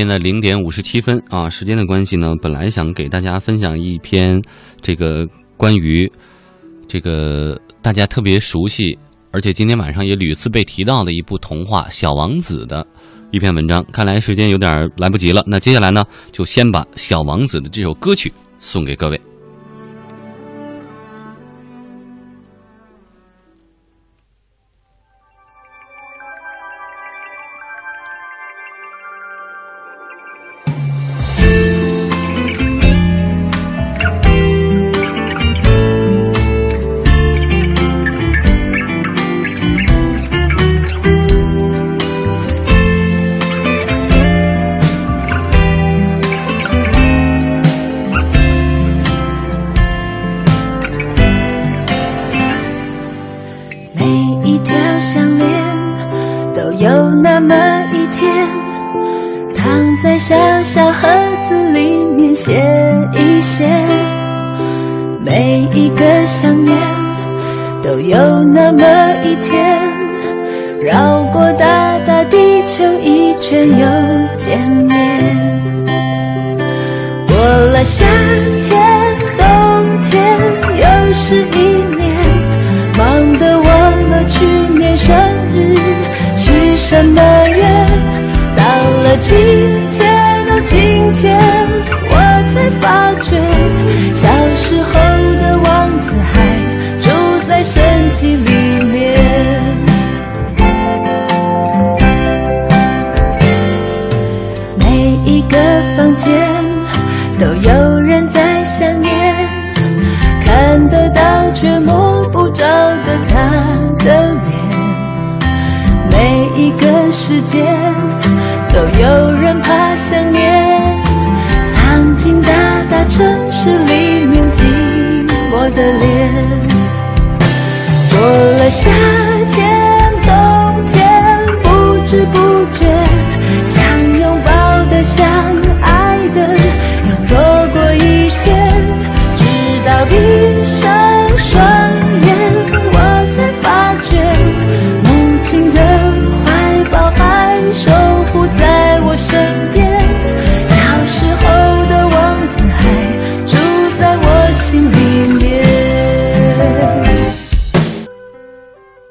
[0.00, 4.40] 现在零点五十七分啊，时间的关系呢，本来想给大家分享一篇
[4.80, 5.26] 这个
[5.58, 6.10] 关于
[6.88, 8.98] 这个大家特别熟悉，
[9.30, 12.86] 而且今天晚上也屡次被提到的一部童话《小王子》的
[13.30, 13.84] 一篇文章。
[13.92, 19.29] 看来时间有点来不及了，那接下来呢，就先把《小王子》的这首歌曲送给各位。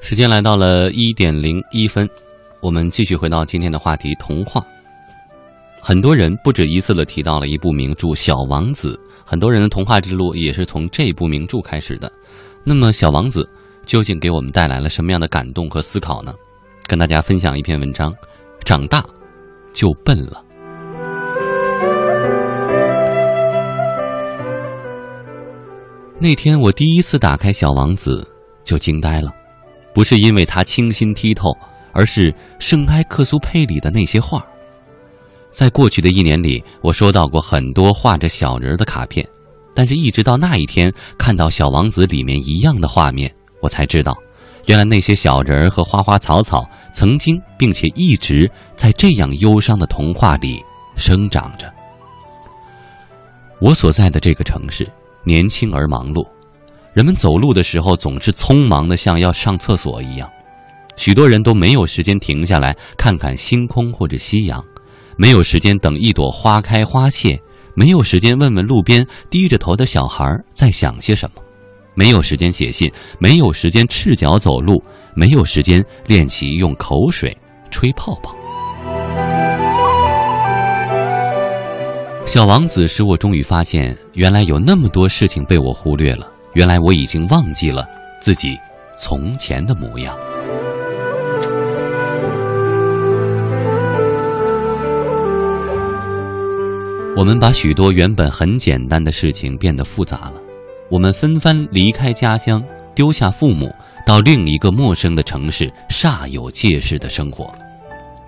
[0.10, 2.10] 时间来到了一点零一分，
[2.62, 4.60] 我们继续回到今天的话题——童话。
[5.84, 12.12] 很多人不止一次的提到了一部名著《小王子》，很多人的童话之路也是从这部名著开始的。
[12.64, 13.47] 那么，《小王子》
[13.88, 16.34] 究竟给我们带来了什么样的感动和思考呢？
[16.88, 18.12] 跟大家分享一篇文章：
[18.66, 19.05] 长大
[19.74, 20.43] 就笨了。
[26.18, 28.28] 那天我第一次打开《小王子》，
[28.68, 29.30] 就惊呆了。
[29.94, 31.56] 不是因为它清新剔透，
[31.92, 34.46] 而是圣埃克苏佩里的那些画。
[35.52, 39.28] 在过去的一年里，我收到过很多画着小人儿的卡片，
[39.74, 44.16] 但是一直到那一天看到《小王子》里面一样的画面，我才知道，
[44.68, 46.64] 原来那些小人儿和花花草草
[46.94, 50.64] 曾经并且一直在这样忧伤的童话里
[50.96, 51.68] 生长着。
[53.60, 54.88] 我所在的这个城市
[55.24, 56.26] 年轻而忙碌。
[57.00, 60.30] 人们走路的时候总是匆忙的，像要上厕所一样。
[60.97, 64.62] 许多人都没有时间停下来看看星空或者夕阳，
[65.16, 67.39] 没有时间等一朵花开花谢，
[67.74, 71.41] 没有时间问问路边低着头的小孩在想些什么，
[71.93, 74.84] 没有时间写信，没有时间赤脚走路，
[75.16, 77.34] 没有时间练习用口水
[77.72, 78.36] 吹泡泡。
[82.26, 86.30] 小王子使我终于发现，原来有那么多事情被我忽略了。
[86.60, 87.88] 原来我已经忘记了
[88.20, 88.60] 自己
[88.97, 90.14] 从前的模样。
[97.16, 100.34] 我们把许多原本很简单的事情变得复杂了。
[100.91, 102.62] 我们纷纷离开家乡，
[102.93, 103.74] 丢下父母，
[104.05, 107.49] 到另一个陌生的城市，煞有介事的生活。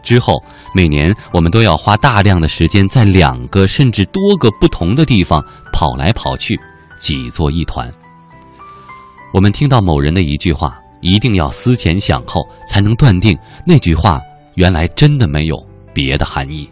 [0.02, 0.42] 之后，
[0.74, 6.58] 每年我们都要花大量的时间在两个甚至多个不同的地方跑来跑去，
[6.98, 7.92] 挤作一团。
[9.34, 14.20] 我们听到某人的一句话，一定要思前想后，才能断定那句话
[14.56, 15.56] 原来真的没有
[15.94, 16.70] 别的含义。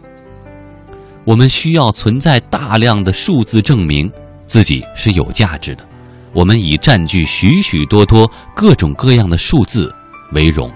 [1.24, 4.10] 我们需要存在大量的数字证明
[4.46, 5.84] 自己是有价值的。
[6.32, 9.92] 我们以占据许许多多各种各样的数字
[10.32, 10.70] 为荣，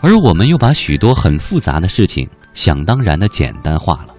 [0.00, 4.14] 而我们又把许多很复杂的事情想当然的简单化了。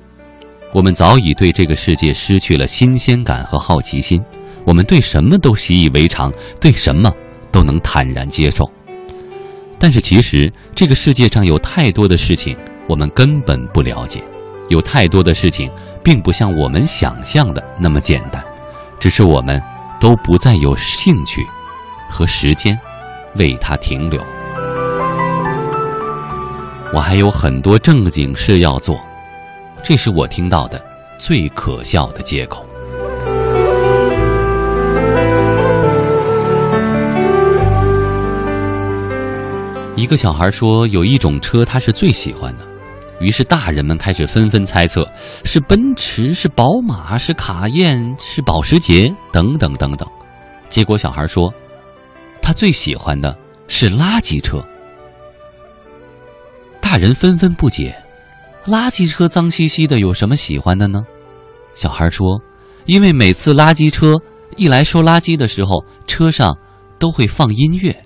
[0.74, 4.22] 我们早已对这个世界失去了新鲜感和好奇心。
[4.66, 7.12] 我们对什么都习以为常，对什么
[7.52, 8.70] 都能坦然接受。
[9.78, 12.56] 但是其实这个世界上有太多的事情
[12.88, 14.24] 我们根本不了解，
[14.70, 15.70] 有太多的事情
[16.02, 18.44] 并不像我们想象的那么简单，
[19.00, 19.62] 只是我们
[20.00, 21.46] 都不再有兴趣
[22.10, 22.80] 和时间
[23.36, 24.24] 为它停留。
[26.94, 29.04] 我还有很多正经事要做，
[29.84, 30.82] 这是我听到的
[31.18, 32.66] 最可笑的借口。
[39.96, 42.66] 一个小孩说：“有一种车，他是最喜欢的。”
[43.22, 45.08] 于是大人们开始纷纷猜测：
[45.46, 50.10] 是奔驰，是宝马，是卡宴，是保时捷，等等等等。
[50.68, 51.54] 结果小孩说
[52.42, 53.38] ：“他最喜欢的
[53.68, 54.66] 是垃圾车。”
[56.82, 57.96] 大人纷纷不解
[58.66, 61.04] ：“垃圾车脏兮兮的，有什么喜欢的呢？”
[61.76, 62.42] 小孩说
[62.86, 64.16] ：“因为每次垃圾车
[64.58, 66.58] 一来收垃圾的时候，车上
[66.98, 68.04] 都会放音乐。”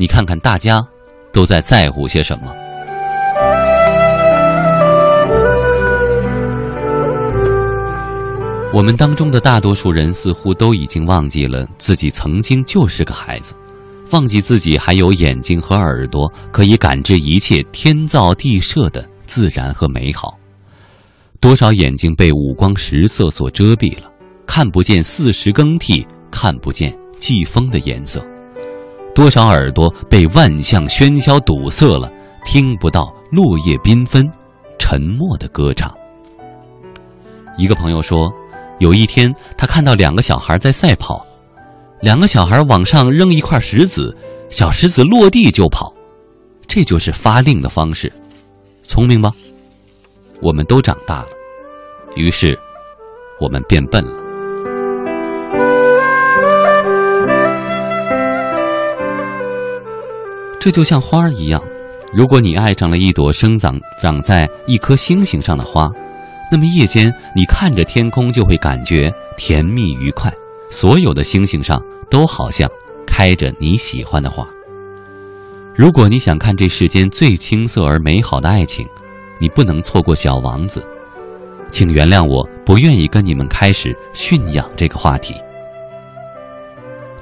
[0.00, 0.80] 你看看大家
[1.30, 2.50] 都在在乎些什么？
[8.72, 13.54] 我们当中的大多数人似乎都已经忘记了自己曾经就是个孩子，
[14.10, 20.34] 忘记自己还有眼睛和耳朵，可以感知一切天造地设的自然和美好。
[21.40, 24.10] 多少眼睛被五光十色所遮蔽了，
[24.46, 28.24] 看不见四时更替，看不见季风的颜色。
[29.20, 32.10] 多少耳朵被万象喧嚣堵塞了，
[32.42, 34.26] 听不到落叶缤纷、
[34.78, 35.94] 沉默的歌唱。
[37.58, 38.32] 一个朋友说，
[38.78, 41.22] 有一天他看到两个小孩在赛跑，
[42.00, 44.16] 两个小孩往上扔一块石子，
[44.48, 45.92] 小石子落地就跑，
[46.66, 48.10] 这就是发令的方式，
[48.82, 49.30] 聪明吗？
[50.40, 51.28] 我们都长大了，
[52.16, 52.58] 于是
[53.38, 54.19] 我们变笨了。
[60.60, 61.60] 这就像花儿一样，
[62.12, 65.90] 如果你爱上了一朵生长长在一颗星星上的花，
[66.52, 70.30] 那么夜间你看着天空就会感觉甜蜜愉快。
[70.68, 72.68] 所有的星星上都好像
[73.06, 74.46] 开着你喜欢的花。
[75.74, 78.86] 如果你想看这世间最青涩而美好的爱情，
[79.38, 80.86] 你不能错过小王子。
[81.70, 85.34] 请原谅我不愿意跟你们开始驯养这个话题。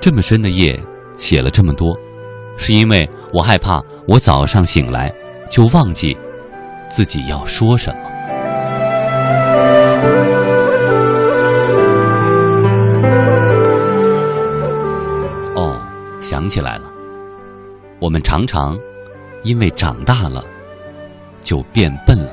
[0.00, 0.78] 这么深的夜，
[1.16, 1.96] 写了这么多，
[2.56, 3.08] 是因为。
[3.32, 5.12] 我害怕，我早上醒来
[5.50, 6.16] 就忘记
[6.88, 8.00] 自己要说什么。
[15.54, 15.78] 哦，
[16.20, 16.84] 想起来了，
[18.00, 18.78] 我们常常
[19.42, 20.44] 因为长大了
[21.42, 22.32] 就变笨了。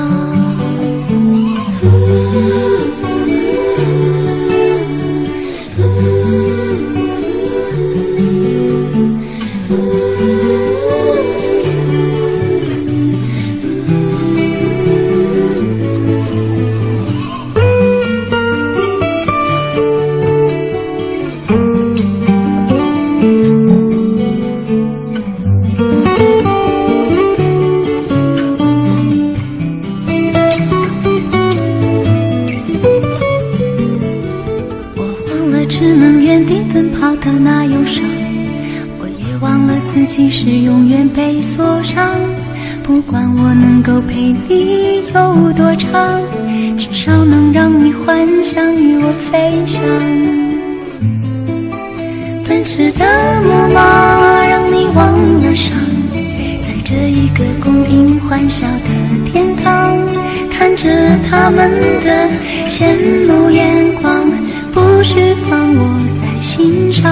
[61.51, 61.71] 们
[62.03, 62.27] 的
[62.69, 64.29] 羡慕眼光，
[64.73, 67.03] 不需放我在心上。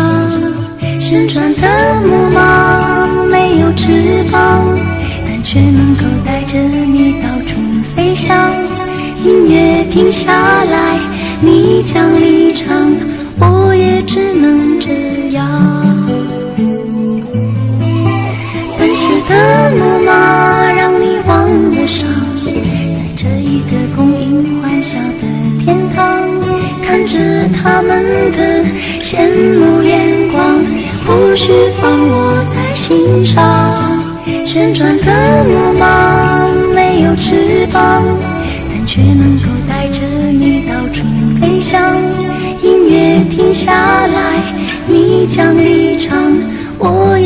[1.00, 4.64] 旋转的木马没有翅膀。
[5.26, 7.60] 但却能够带着你到处
[7.96, 8.52] 飞翔。
[9.24, 10.98] 音乐停下来，
[11.42, 12.96] 你将离场，
[13.40, 15.46] 我也只能这样。
[18.78, 22.08] 奔驰的木马让你忘了伤，
[27.12, 28.64] 着他们的
[29.02, 29.18] 羡
[29.58, 30.64] 慕眼光，
[31.06, 31.52] 不需
[31.82, 33.44] 放我在心上。
[34.46, 38.06] 旋转的木马没有翅膀，
[38.70, 40.02] 但却能够带着
[40.32, 41.04] 你到处
[41.42, 41.82] 飞翔。
[42.62, 44.44] 音乐停下来，
[44.86, 46.16] 你将离场，
[46.78, 47.18] 我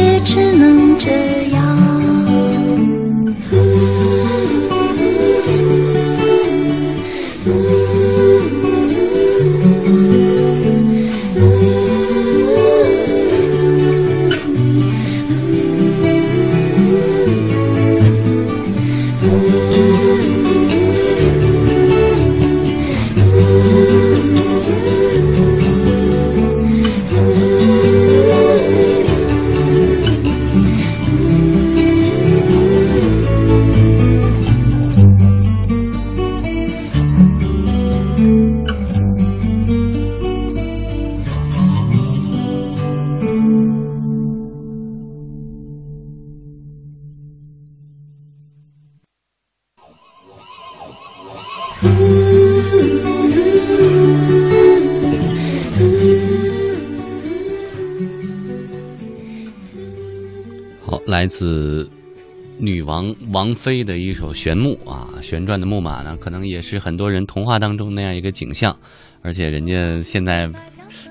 [63.33, 68.77] 王菲的一首《旋木》啊，旋转的木马呢，可能也是很多人童话当中那样一个景象。
[69.23, 70.47] 而且人家现在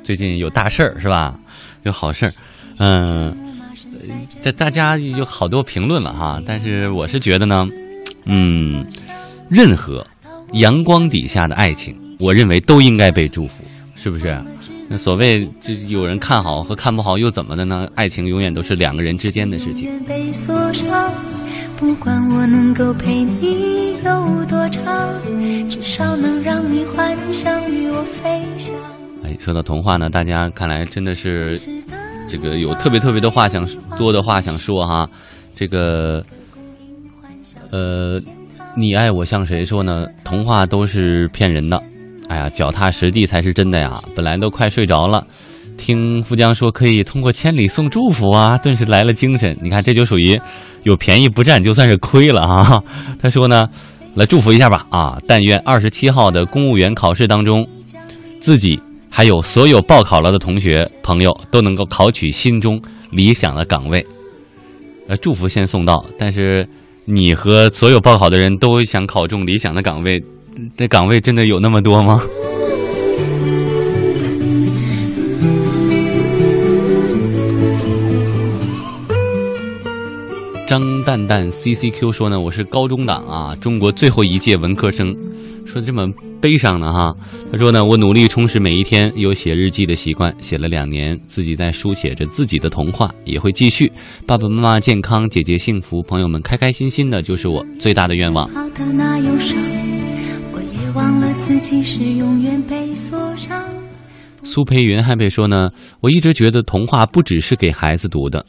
[0.05, 1.39] 最近有大事儿是吧？
[1.83, 2.33] 有好事儿，
[2.79, 3.35] 嗯，
[4.41, 6.41] 在大家有好多评论了哈。
[6.47, 7.67] 但是我是觉得呢，
[8.25, 8.87] 嗯，
[9.51, 10.07] 任何
[10.53, 13.65] 阳光底下的爱情，我认为都应该被祝福，
[14.03, 14.37] 是不是？
[14.89, 17.87] 那所谓就有人看好和看不好又怎么的呢？
[17.95, 19.89] 爱情永远都是两个人之间的事情。
[21.77, 24.93] 不管我能够陪你有多长，
[25.69, 28.75] 至少能让你幻想与我飞翔。
[29.23, 31.57] 哎，说到童话呢，大家看来真的是
[32.29, 33.65] 这个有特别特别的话想
[33.97, 35.09] 多的话想说哈。
[35.55, 36.25] 这个
[37.71, 38.21] 呃，
[38.77, 40.07] 你爱我像谁说呢？
[40.25, 41.81] 童话都是骗人的。
[42.29, 44.03] 哎呀，脚踏实地才是真的呀！
[44.15, 45.27] 本来都快睡着了，
[45.77, 49.57] 听富江说可以通过千里送祝福啊，顿时来了精神。
[49.61, 50.41] 你看，这就属于
[50.85, 52.83] 有便宜不占，就算是亏了啊。
[53.21, 53.69] 他说呢，
[54.15, 55.19] 来祝福一下吧啊！
[55.27, 57.67] 但愿二十七号的公务员考试当中，
[58.41, 58.81] 自己
[59.11, 62.81] 还有所有报考了的同学朋友都能够考取心中
[63.11, 64.07] 理想的岗位。
[65.09, 66.67] 呃，祝福先送到，但是
[67.05, 70.23] 你和所有报考的人都想考中理想的岗位。
[70.77, 72.23] 这岗位真的有那么多吗？
[80.69, 85.15] 张蛋蛋 C C Q 说呢，我是高中党啊，中国最后一届文科生，
[85.67, 86.11] 说的这么
[86.41, 87.15] 悲伤呢哈。
[87.51, 93.93] 他说呢，我努力充实每一天，有写日记的习惯，写了两年，自己在书写着自己的童话，也会继续。
[94.27, 98.49] 爸爸妈妈健康，姐姐幸福，朋友们开开心心的，就是我最大的愿望。
[100.95, 103.63] 忘了自己是永远被锁上。
[104.43, 105.71] 苏培云还被说呢，
[106.01, 108.45] 我一直觉得童话不只是给孩子读的，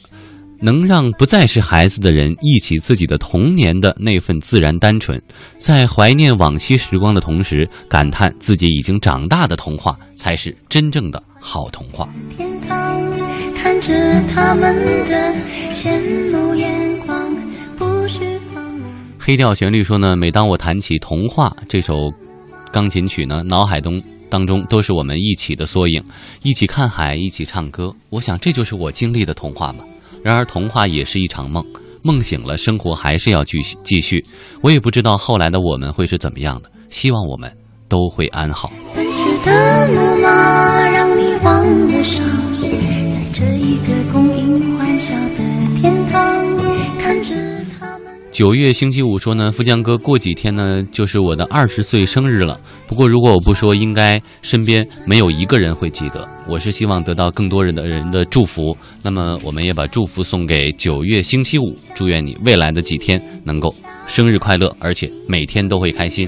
[0.59, 5.21] 能让不再是孩子的人忆起自己的童年的那份自然单纯，
[5.57, 12.09] 在怀念往昔时光的同时，感叹自己已经长大的童话，才是真正的好童话。
[12.35, 12.99] 天堂，
[13.55, 14.75] 看着他们
[15.05, 15.33] 的
[15.71, 17.35] 羡慕眼光，
[17.77, 18.19] 不是
[19.19, 22.11] 黑调旋律说呢，每当我弹起《童话》这首。
[22.73, 26.03] 钢琴曲呢，脑海中当中都是我们一起的缩影，
[26.41, 27.93] 一起看海，一起唱歌。
[28.09, 29.85] 我想这就是我经历的童话嘛。
[30.23, 31.63] 然而童话也是一场梦，
[32.03, 34.25] 梦醒了，生活还是要继续继续。
[34.63, 37.55] 我也不知道后来的我们会是怎么样的，希望我们
[37.87, 38.71] 都会安好。
[39.45, 42.25] 的马让你忘了伤，
[43.11, 45.42] 在这一个供应欢笑的，
[48.33, 52.59] 九月星期五说呢，富江哥过几天呢就是我的二十岁生日了。
[52.87, 56.27] 不过如果我不说，应该身边没有一个人会记得。
[56.49, 58.75] 我是希望得到更多人的人的祝福。
[59.03, 63.71] 那么我们也把祝福送给九月星期五，祝愿你未来的几天能够
[64.07, 66.27] 生日快乐，而且每天都会开心。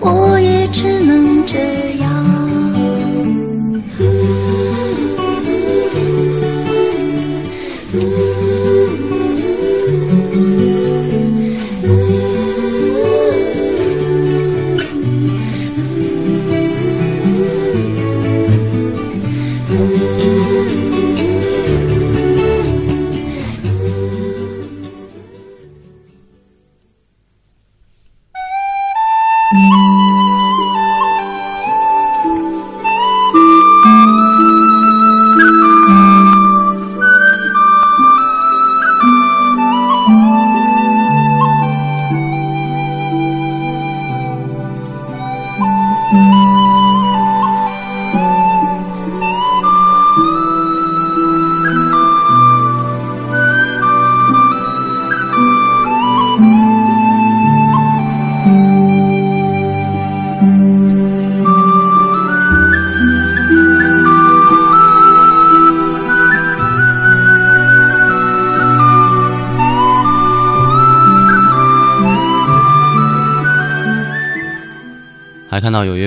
[0.00, 1.56] 我也只能这
[1.98, 2.07] 样。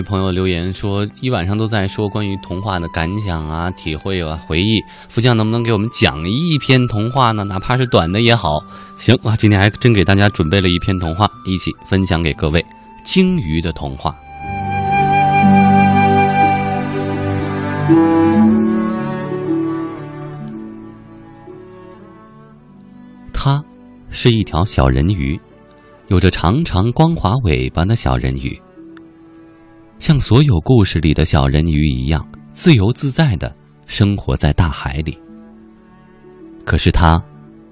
[0.02, 4.82] 朋友留言说，一晚上都在说关于童话的感想啊、体会啊、回忆。
[5.10, 7.44] 福将能不能给我们讲一篇童话呢？
[7.44, 8.60] 哪怕是短的也好。
[8.98, 12.66] 行啊，今天还真给大家准备了一篇童话，一起分享给各位。
[13.04, 14.16] 鲸鱼的童话。
[23.34, 23.64] 它
[24.12, 25.40] 是一条小人鱼，
[26.10, 28.62] 有着长长光滑尾巴的小人鱼。
[30.02, 33.56] 像所有故事里的小人鱼一样，自由自在的
[33.86, 35.16] 生活在大海里。
[36.66, 37.24] 可是他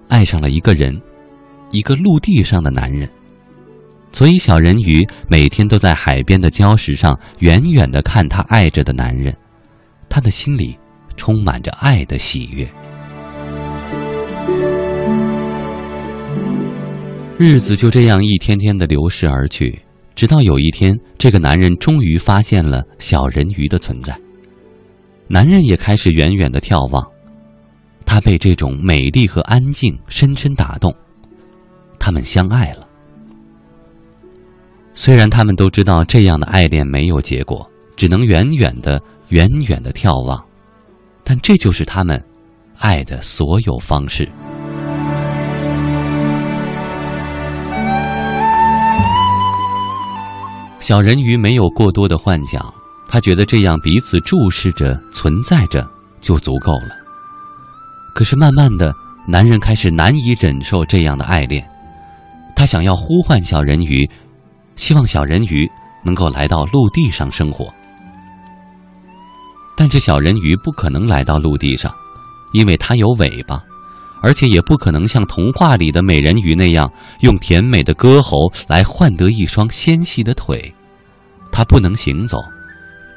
[0.10, 1.02] 爱上了一个人，
[1.72, 3.10] 一个陆地上的男人，
[4.12, 9.36] 所以小人鱼每天都在海边的礁石上远远的看他爱着的男人，
[10.08, 10.78] 他的心里
[11.18, 12.70] 充满着爱的喜悦。
[17.40, 19.82] 日子就这样一天天的流逝而去。
[20.20, 24.20] 直到有一天，这个男人终于发现了小人鱼的存在。
[25.30, 27.10] 男人也开始远远的眺望，
[28.06, 30.94] 他被这种美丽和安静深深打动，
[31.98, 32.86] 他们相爱了。
[34.94, 37.66] 虽然他们都知道这样的爱恋没有结果，
[37.96, 40.46] 只能远远的、远远的眺望，
[41.24, 42.22] 但这就是他们
[42.78, 44.30] 爱的所有方式。
[50.80, 52.74] 小人鱼没有过多的幻想，
[53.08, 55.86] 他觉得这样彼此注视着、存在着
[56.22, 56.90] 就足够了。
[58.16, 58.94] 可是慢慢的，
[59.28, 61.68] 男人开始难以忍受这样的爱恋，
[62.56, 64.10] 他想要呼唤小人鱼，
[64.76, 65.70] 希望小人鱼
[66.04, 67.68] 能够来到陆地上生活。
[69.78, 71.94] 但这小人鱼不可能来到陆地上，
[72.54, 73.62] 因为它有尾巴，
[74.22, 76.91] 而且也不可能像童话里的美人鱼那样
[77.22, 80.74] 用甜美的歌喉来换得一双纤细的腿。
[81.52, 82.38] 他不能行走，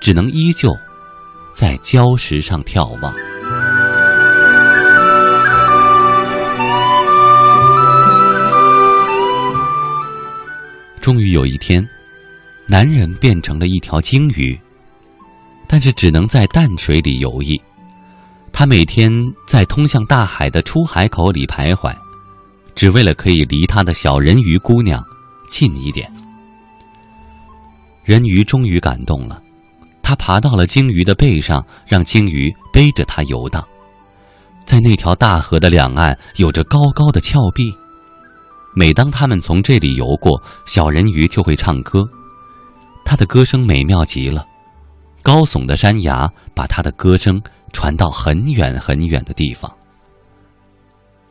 [0.01, 0.73] 只能依旧
[1.55, 3.12] 在礁石上眺望。
[11.01, 11.85] 终于有一天，
[12.69, 14.59] 男人变成了一条鲸鱼，
[15.66, 17.61] 但是只能在淡水里游弋。
[18.53, 19.11] 他每天
[19.47, 21.97] 在通向大海的出海口里徘徊，
[22.74, 25.03] 只为了可以离他的小人鱼姑娘
[25.49, 26.11] 近一点。
[28.05, 29.41] 人鱼终于感动了，
[30.03, 33.65] 他爬到了鲸鱼的背上，让鲸鱼背着他游荡。
[34.65, 37.73] 在那条大河的两岸，有着高高的峭壁。
[38.74, 42.01] 每当他们从这里游过，小人鱼就会唱歌，
[43.05, 44.45] 他的歌声美妙极了。
[45.23, 47.41] 高耸的山崖把他的歌声
[47.73, 49.70] 传到很远很远的地方。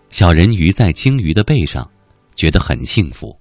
[0.09, 1.89] 小人鱼在鲸鱼的背上，
[2.35, 3.37] 觉得很幸福，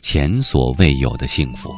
[0.00, 1.74] 前所未有的幸福。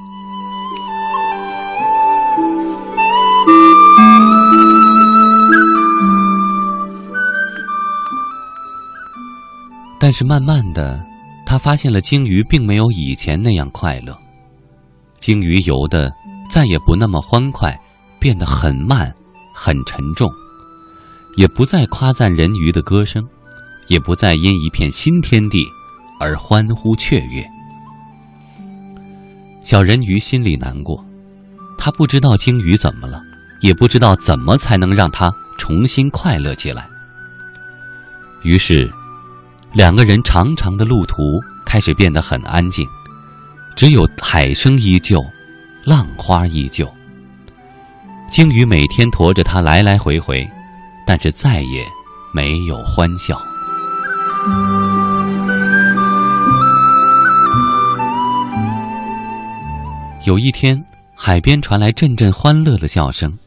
[9.98, 11.00] 但是慢慢的，
[11.46, 14.18] 他发现了鲸鱼并没有以前那样快乐。
[15.20, 16.12] 鲸鱼游的
[16.50, 17.80] 再也不那么欢快，
[18.18, 19.14] 变得很慢，
[19.54, 20.30] 很沉重，
[21.36, 23.22] 也不再夸赞人鱼的歌声，
[23.88, 25.64] 也不再因一片新天地
[26.18, 27.44] 而欢呼雀跃。
[29.62, 31.04] 小人鱼心里难过，
[31.78, 33.22] 他不知道鲸鱼怎么了，
[33.60, 36.88] 也不知道怎么才能让他重新快乐起来。
[38.42, 38.90] 于是，
[39.72, 41.22] 两个人长长的路途
[41.64, 42.86] 开始变得很安静，
[43.76, 45.24] 只有海声依旧，
[45.84, 46.92] 浪花依旧。
[48.32, 50.50] 鲸鱼每天驮着它来来回回，
[51.06, 51.86] 但是再也
[52.32, 53.38] 没有欢笑。
[60.24, 60.82] 有一天，
[61.14, 63.38] 海边传来阵阵欢乐的笑声，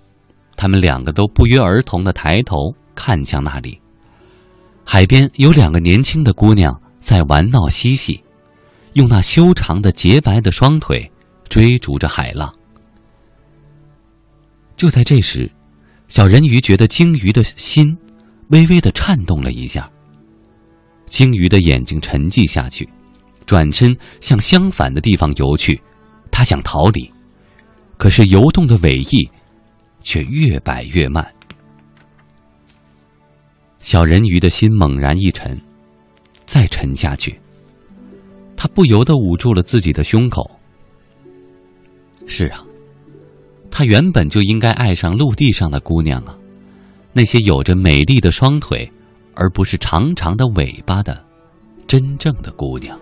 [0.56, 3.82] 他们两个都不约而同的抬头看向那里。
[4.86, 8.22] 海边有两个年轻的姑娘在玩闹嬉戏，
[8.94, 11.12] 用那修长的洁白的双腿
[11.50, 12.54] 追逐着海浪。
[14.76, 15.52] 就在这时，
[16.08, 17.98] 小人鱼觉得鲸鱼的心
[18.50, 19.90] 微微的颤动了一下。
[21.08, 22.88] 鲸鱼的眼睛沉寂下去，
[23.46, 25.82] 转身向相反的地方游去。
[26.32, 27.10] 他想逃离，
[27.98, 29.30] 可是游动的尾翼
[30.02, 31.26] 却越摆越慢。
[33.80, 35.62] 小人鱼的心猛然一沉，
[36.46, 37.40] 再沉下去。
[38.58, 40.60] 他不由得捂住了自己的胸口。
[42.26, 42.66] 是啊，
[43.78, 46.38] 他原本就应该爱上陆地上的姑娘啊，
[47.12, 48.90] 那些有着美丽的双腿，
[49.34, 51.22] 而不是长长的尾巴的
[51.86, 52.98] 真正的姑娘。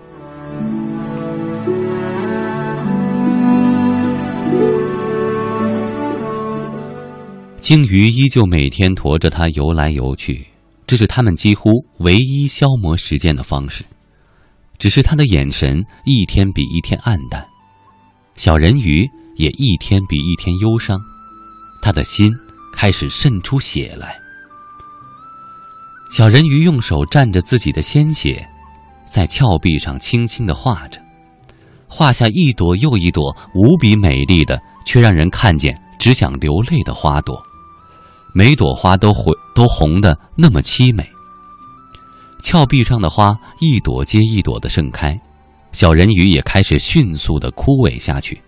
[7.61, 10.47] 鲸鱼依旧每天驮着它游来游去，
[10.87, 13.85] 这是他们几乎唯一消磨时间的方式。
[14.79, 17.45] 只是他的眼神一天比一天暗淡，
[18.35, 20.99] 小人鱼也一天比一天忧伤，
[21.81, 22.31] 他的心
[22.71, 24.17] 开始渗出血来。
[26.11, 28.47] 小人鱼用手蘸着自己的鲜血，
[29.09, 30.99] 在峭壁上轻轻的画着，
[31.87, 37.41] 画下一朵又一朵无比美丽的，却让人看见只想流泪的花朵。
[38.35, 41.07] 每朵花都会都红的那么凄美。
[42.43, 45.19] 峭壁上的花一朵接一朵的盛开，
[45.71, 48.41] 小人鱼也开始迅速的枯萎下去。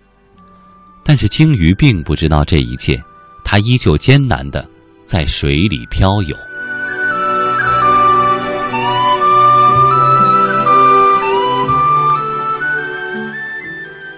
[1.06, 3.00] 但是鲸鱼并不知道这一切，
[3.44, 4.68] 它依旧艰难的
[5.06, 6.36] 在水里漂游。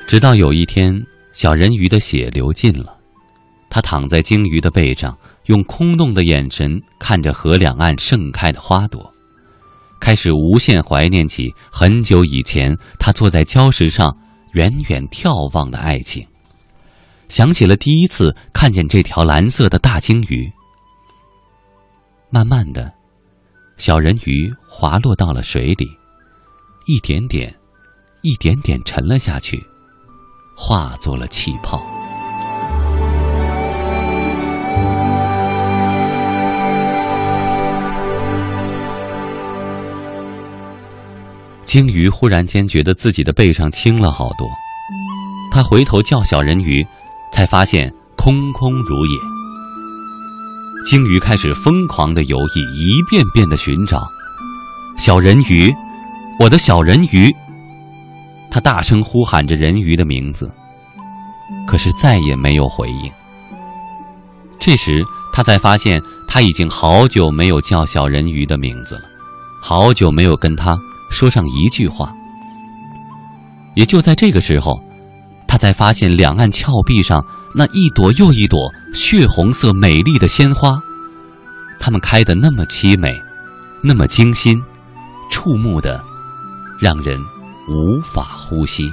[0.07, 0.99] 直到有一天，
[1.35, 2.97] 小人鱼的血流尽了，
[3.69, 5.15] 他躺在鲸鱼的背上。
[5.45, 9.11] 用空洞的眼神看着河两岸盛开的花朵，
[9.99, 14.15] 开始无限怀念起很久以前他坐在礁石上
[14.53, 16.28] 远远眺望的爱情，
[17.29, 20.51] 想起了第一次看见这条蓝色的大鲸鱼。
[22.31, 22.93] 慢慢的，
[23.77, 25.87] 小人鱼滑落到了水里，
[26.87, 27.55] 一点点，
[28.23, 29.63] 一点点沉了下去，
[30.57, 31.81] 化作了气泡。
[41.65, 44.49] 鲸鱼忽然间觉得自己的背上轻了好多，
[45.51, 46.87] 他回头叫小人鱼，
[47.33, 49.19] 才发现空空如也。
[50.87, 54.09] 鲸鱼开始疯狂的游弋，一遍遍的寻找
[54.97, 55.73] 小人鱼，
[56.41, 57.35] 我的小人鱼。
[58.51, 60.51] 他大声呼喊着人鱼的名字，
[61.67, 63.13] 可是再也没有回应。
[64.59, 69.03] 这时他才发现，他已经好久没有叫小人鱼的名字了，
[69.63, 70.77] 好久没有跟他。
[71.11, 72.13] 说上一句话，
[73.75, 74.79] 也就在这个时候，
[75.49, 80.79] 他才发现两岸峭壁上那一朵又一朵血红色美丽的鲜花，
[81.81, 83.21] 它们开得那么凄美，
[83.83, 84.63] 那么精心，
[85.31, 86.01] 触目的
[86.79, 87.19] 让人
[87.67, 88.93] 无法呼吸。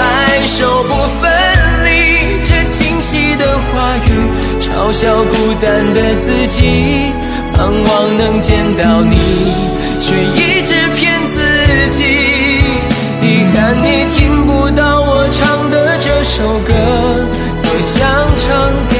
[0.00, 1.30] 白首不分
[1.84, 1.88] 离。
[2.44, 4.08] 这清晰的话语，
[4.58, 7.12] 嘲笑孤单的自己。
[7.54, 9.16] 盼望能见到你，
[10.00, 10.06] 却
[10.38, 11.36] 一直骗自
[11.90, 12.02] 己。
[13.22, 16.72] 遗憾你听不到我唱的这首歌，
[17.62, 18.00] 多想
[18.38, 18.48] 唱
[18.88, 18.99] 给。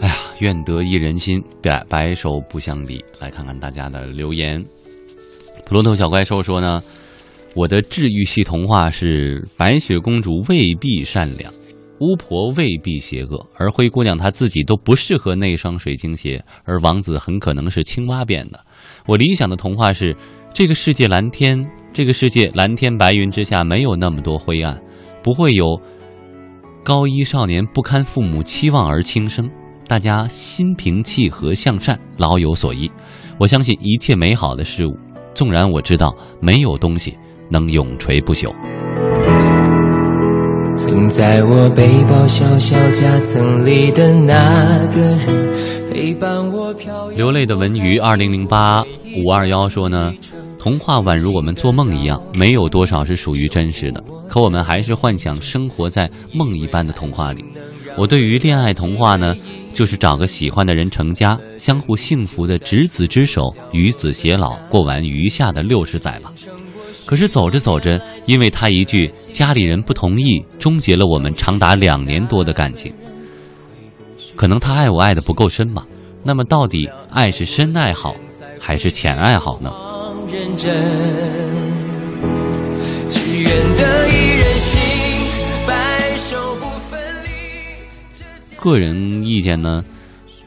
[0.01, 3.03] 哎呀，愿得一人心，白白首不相离。
[3.19, 4.63] 来看看大家的留言。
[5.65, 6.81] 普罗头小怪兽说呢，
[7.55, 11.53] 我的治愈系童话是白雪公主未必善良。
[11.99, 18.59] 巫婆未必邪恶，而灰姑娘她自己都不适合那双水晶鞋，而王子很可能是青蛙变的。
[19.05, 20.13] 我理想的童话是：
[20.53, 24.79] 这个世界蓝天，这个世界蓝天白云之下没有那么多灰暗，
[25.23, 25.81] 不会有
[26.83, 29.49] 高一少年不堪父母期望而轻生，
[29.87, 32.89] 大家心平气和向善，老有所依。
[33.39, 34.95] 我相信一切美好的事物，
[35.33, 37.17] 纵然我知道没有东西
[37.49, 38.53] 能永垂不朽。
[40.75, 45.53] 曾在我背包小小夹层里的那个人，
[45.91, 48.83] 陪伴我漂流泪的文娱二零零八
[49.15, 50.11] 五二幺说呢，
[50.57, 57.45] 童话宛如我们做梦一样，没有多少是属于真实的，可我们还是幻想生活在梦一般的童话里。
[57.95, 59.33] 我对于恋爱童话呢，
[59.73, 66.33] 就是找个喜欢的人成家，相互幸福的执子之手，与子偕老，过完余下的六十载吧。
[67.05, 72.93] 可是走着走着，因为他一句家里人不同意，终结了我们长达两年多的感情。
[74.35, 75.85] 可能他爱我爱的不够深吧？
[76.23, 78.15] 那么到底爱是深爱好，
[78.59, 79.71] 还是浅爱好呢？
[83.09, 83.45] 只愿
[83.77, 84.79] 得一人心，
[85.67, 88.55] 白首不分离。
[88.55, 89.83] 个人意见呢，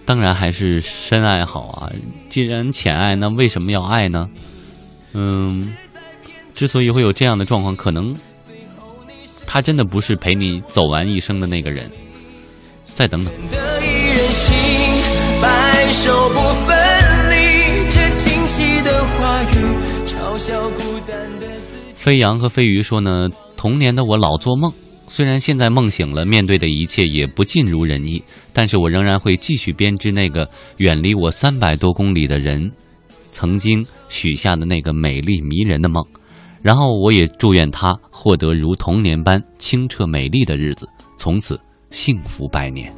[0.04, 1.92] 当然还是深爱好啊。
[2.28, 4.28] 既然浅爱，那为什么要爱呢？
[5.12, 5.76] 嗯，
[6.56, 8.16] 之所以会有这样的状况，可能
[9.46, 11.88] 他真的不是陪你走完一生的那个人。
[12.82, 13.32] 再等等。
[13.50, 14.56] 得一人心，
[15.42, 16.74] 白首不分
[17.30, 17.90] 离。
[17.90, 21.94] 这清晰的话语，嘲笑孤单的自己。
[21.94, 24.72] 飞扬和飞鱼说呢，童年的我老做梦，
[25.08, 28.22] 虽然现在梦醒了，面对的一切也不尽如人意，
[28.54, 32.72] 但是我仍然会继续编织那个远离我三百多公里的人
[33.26, 36.02] 曾经许下的那个美丽迷人的梦，
[36.66, 41.56] 然后我也祝愿他获得如童年般清澈美丽的日子，从此
[41.90, 42.93] 幸福百年。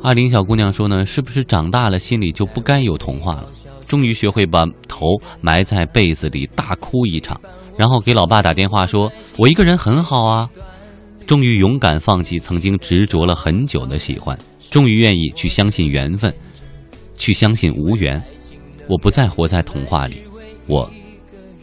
[0.00, 3.50] 阿林小姑娘说呢，是不是长大了心里就不该有童话了？
[3.82, 5.08] 终于学会把头
[5.42, 7.38] 埋在被子里大哭一场，
[7.76, 10.48] 然后给老爸打电话说：“我一个人很好啊。”
[11.28, 14.36] 终于勇敢放弃曾经执着了很久的喜欢，
[14.70, 16.32] 终于愿意去相信缘分，
[17.16, 18.22] 去相信无缘。
[18.88, 20.22] 我不再活在童话里，
[20.66, 20.88] 我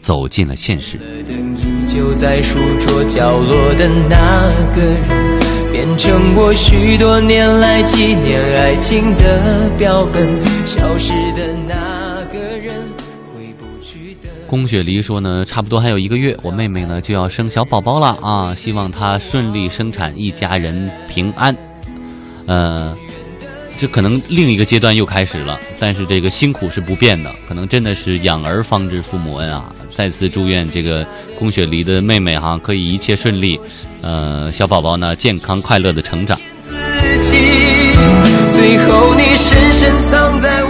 [0.00, 0.98] 走进了现实。
[1.26, 10.40] 灯依旧在书桌角落的那个人，变成我许多年来纪念爱情的标本。
[10.66, 12.74] 消失的那个人，
[13.34, 14.28] 回不去的。
[14.46, 18.54] 宫雪梨说呢，差不多还有一个月，我妹妹呢就要生小宝宝了啊！
[18.54, 21.56] 希望她顺利生产，一家人平安。
[22.48, 22.96] 呃，
[23.76, 29.72] 这可能另一个阶段又开始了，但是这个辛苦是不变的，可能真的是养儿方知父母恩啊！
[29.94, 31.06] 再次祝愿这个
[31.38, 33.60] 龚雪梨的妹妹哈可以一切顺利，
[34.00, 36.36] 呃，小宝宝呢健康快乐的成长。
[36.64, 37.36] 自己，
[38.48, 40.64] 最后你深深藏在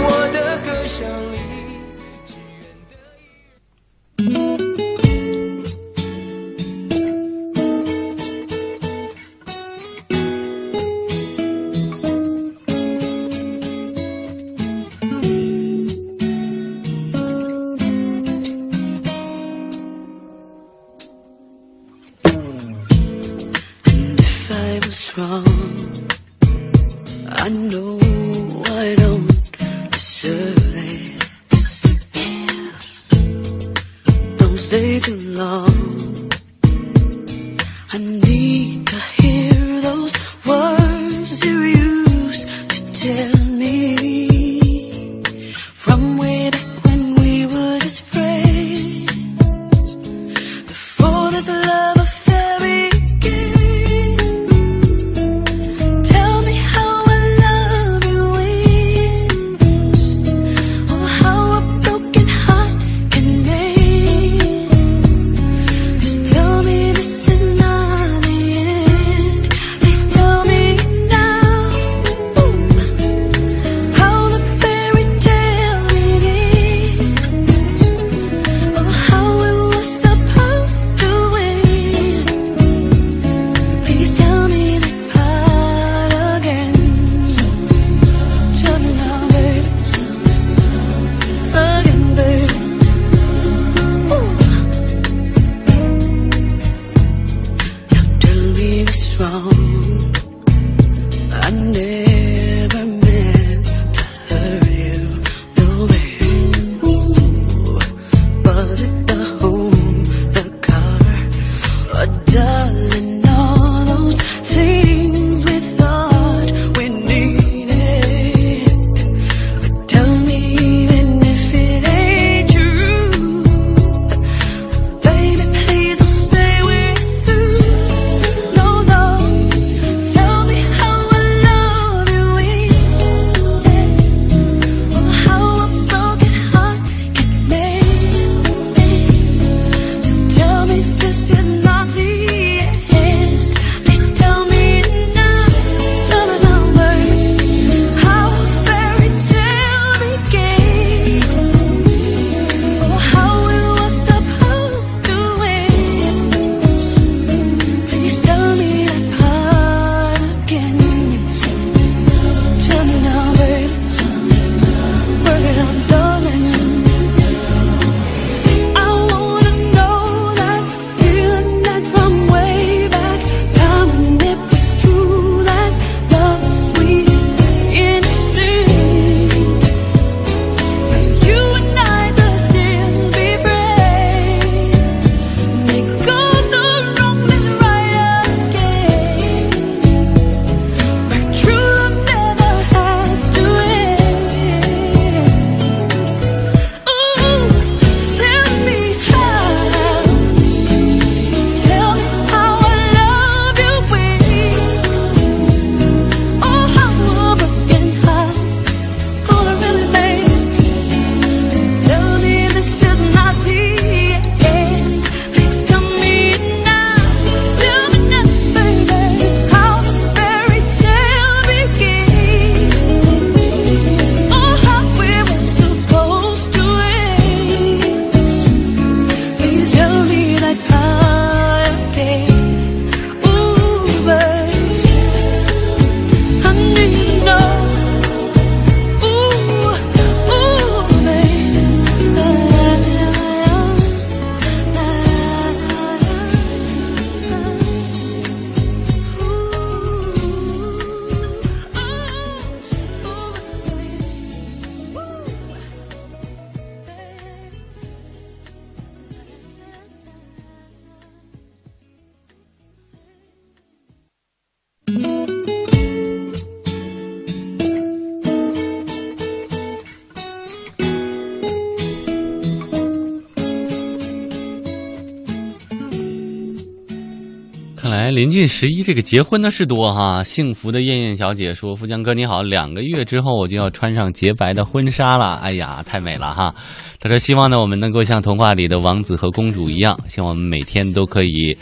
[278.39, 280.23] 近十一，这个结婚的事多哈。
[280.23, 286.55] 幸福的燕燕小姐说：“富江哥你好，两个月之后我就要穿上洁白的婚纱了，哎呀，太美了哈。”
[287.01, 291.53] 她说：“希望呢我们能够像童话里的王子和公主一样，希望我们每天都可以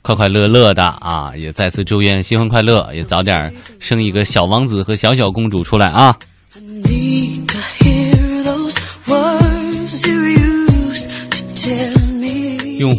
[0.00, 1.36] 快快乐乐的啊！
[1.36, 6.16] 也再次祝愿新婚快乐，也早点生一个小王子和小小公主出来啊！”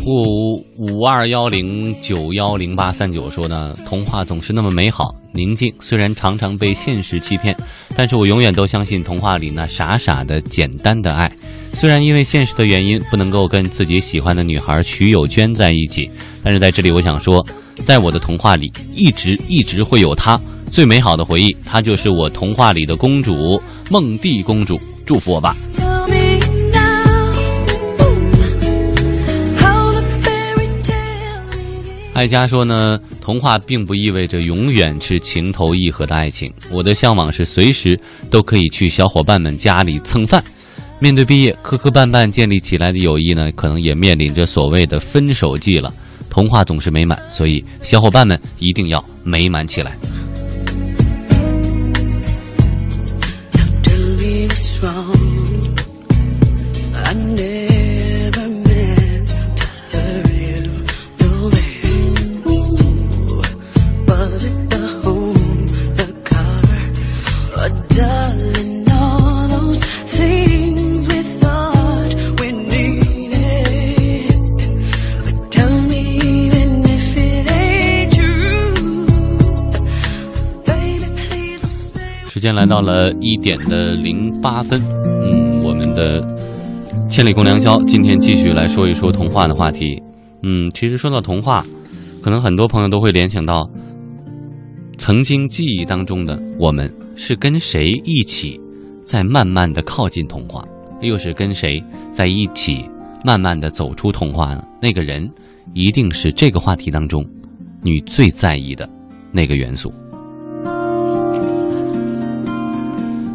[0.03, 7.55] 户五二幺零九幺零八三九说呢，童话总是那么美好宁静，虽然常常被现实欺骗，
[7.95, 11.31] 但是我永远都相信童话里那傻傻的简单的爱。
[11.67, 16.11] 虽然因为现实的原因不能够跟自己喜欢的女孩曲友娟在一起，
[16.43, 17.41] 但是在这里我想说，
[17.75, 20.38] 在我的童话里一直一直会有她。
[20.69, 24.77] 最美好的回忆，她就是我童话里的公主梦蒂公主。
[25.05, 25.55] 祝福我吧。
[32.14, 36.53] 艾佳说呢，童话并不意味着永远是情投意合的爱情。
[36.72, 37.99] 我的向往是随时
[38.30, 40.44] 都可以去小伙伴们家里蹭饭。
[40.99, 45.91] 面对毕业磕磕绊绊建立起来的友谊呢，可能也面临着所谓的分手季了。
[46.30, 49.98] 童话总是美满，所以小伙伴们一定要美满起来。
[82.74, 86.26] 到了一点的零八分，嗯，我们的
[87.08, 90.02] 千里共良宵今天继续来说一说童话的话题。
[90.41, 91.64] 嗯，其实说到童话，
[92.24, 93.70] 可能很多朋友都会联想到
[94.98, 98.60] 曾经记忆当中的我们是跟谁一起
[99.06, 100.66] 在慢慢的靠近童话，
[101.00, 101.80] 又是跟谁
[102.12, 102.90] 在一起
[103.24, 104.64] 慢慢的走出童话呢？
[104.82, 105.30] 那个人
[105.76, 107.24] 一定是这个话题当中
[107.84, 108.90] 你最在意的
[109.32, 109.94] 那个元素。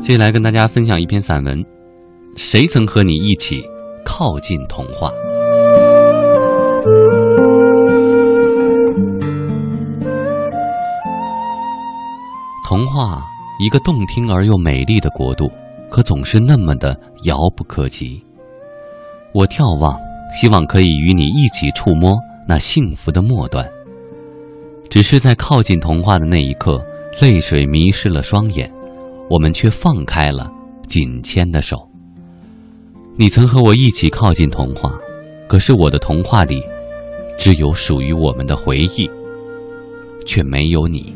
[0.09, 1.63] 接下来跟大家分享一篇散文，
[2.35, 3.63] 谁曾和你一起
[4.07, 5.11] 靠近童话？
[12.67, 13.23] 童话，
[13.61, 15.53] 一个动听而又美丽的国度，
[15.91, 18.25] 可总是那么的遥不可及。
[19.35, 19.95] 我眺望，
[20.33, 22.19] 希望可以与你一起触摸
[22.49, 23.63] 那幸福的末端。
[24.89, 26.83] 只是在靠近童话的那一刻，
[27.21, 28.73] 泪水迷失了双眼。
[29.31, 30.51] 我们却放开了
[30.87, 31.89] 紧牵的手。
[33.17, 34.93] 你曾和我一起靠近童话，
[35.49, 36.63] 可是我的童话里
[37.37, 39.11] 只有属于我们的回忆，
[40.27, 41.15] 却没有你。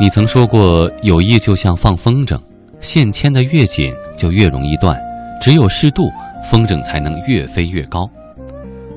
[0.00, 2.40] 你曾说过，友谊就像放风筝，
[2.80, 4.96] 线牵得越紧就越容易断，
[5.40, 6.04] 只有适度，
[6.50, 8.08] 风筝才能越飞越高。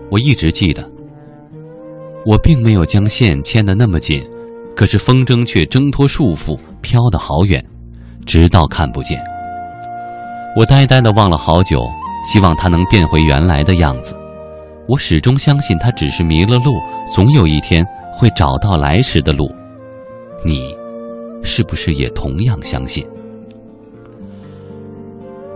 [0.10, 0.91] 我一直记得。
[2.26, 4.24] 我并没有将线牵得那么紧，
[4.76, 7.64] 可是风筝却挣脱束缚，飘得好远，
[8.26, 9.20] 直到看不见。
[10.56, 11.90] 我呆呆地望了好久，
[12.26, 14.16] 希望它能变回原来的样子。
[14.88, 16.74] 我始终相信它只是迷了路，
[17.12, 19.50] 总有一天会找到来时的路。
[20.46, 20.76] 你，
[21.42, 23.06] 是不是也同样相信？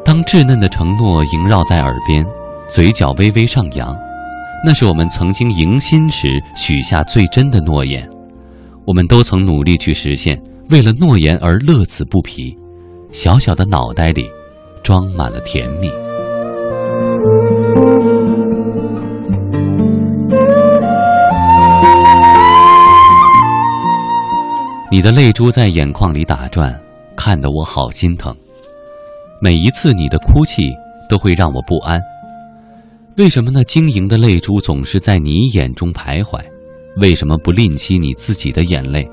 [0.03, 2.25] 当稚嫩的承诺萦绕在耳边，
[2.67, 3.95] 嘴角微微上扬。
[4.63, 8.07] 那是我们曾经迎新时许下最真的诺言，
[8.85, 12.55] 我们都曾努力去实现，为了诺言而乐此不疲。
[13.11, 14.29] 小小的脑袋里，
[14.83, 15.89] 装满了甜蜜。
[24.91, 26.73] 你的泪珠在眼眶里打转，
[27.15, 28.35] 看得我好心疼。
[29.41, 30.73] 每一次你的哭泣
[31.09, 32.01] 都会让我不安。
[33.17, 36.43] 为什么那晶莹的泪珠总是在你眼中徘徊？
[36.97, 39.07] 为什么不吝惜你自己的眼泪？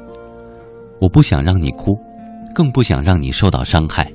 [1.00, 1.96] 我不想让你哭，
[2.52, 4.12] 更不想让你受到伤害。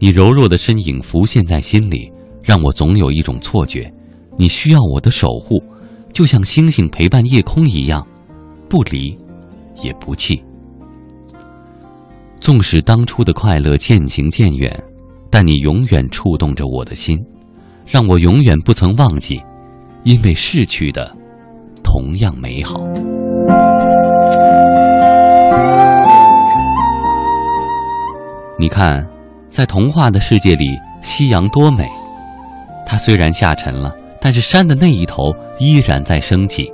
[0.00, 2.10] 你柔弱的身影浮现在心里，
[2.42, 3.88] 让我总有一种错觉，
[4.36, 5.62] 你需要我的守护，
[6.12, 8.04] 就像星星陪伴夜空一样，
[8.68, 9.16] 不离，
[9.84, 10.42] 也不弃。
[12.40, 14.84] 纵使当初的快乐渐行渐远，
[15.30, 17.16] 但你永远触动着我的心。
[17.86, 19.40] 让我永远不曾忘记
[20.02, 21.16] 因为逝去的
[21.82, 22.80] 同样美好。
[28.58, 29.06] 你看
[29.50, 30.66] 在童话的世界里
[31.02, 31.88] 夕阳多美。
[32.86, 36.72] 它虽然下沉了但是山的那一头依然在升起。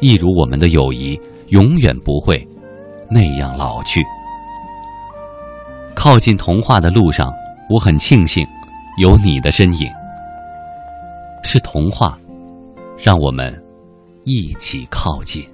[0.00, 2.46] 一如我们的友谊永远不会
[3.10, 4.00] 那样老去。
[5.94, 7.32] 靠近童话的路上
[7.68, 8.46] 我很庆幸
[9.00, 9.97] 有你的身影。
[11.42, 12.18] 是童话
[12.96, 13.62] 让我们
[14.24, 15.48] 一起靠近。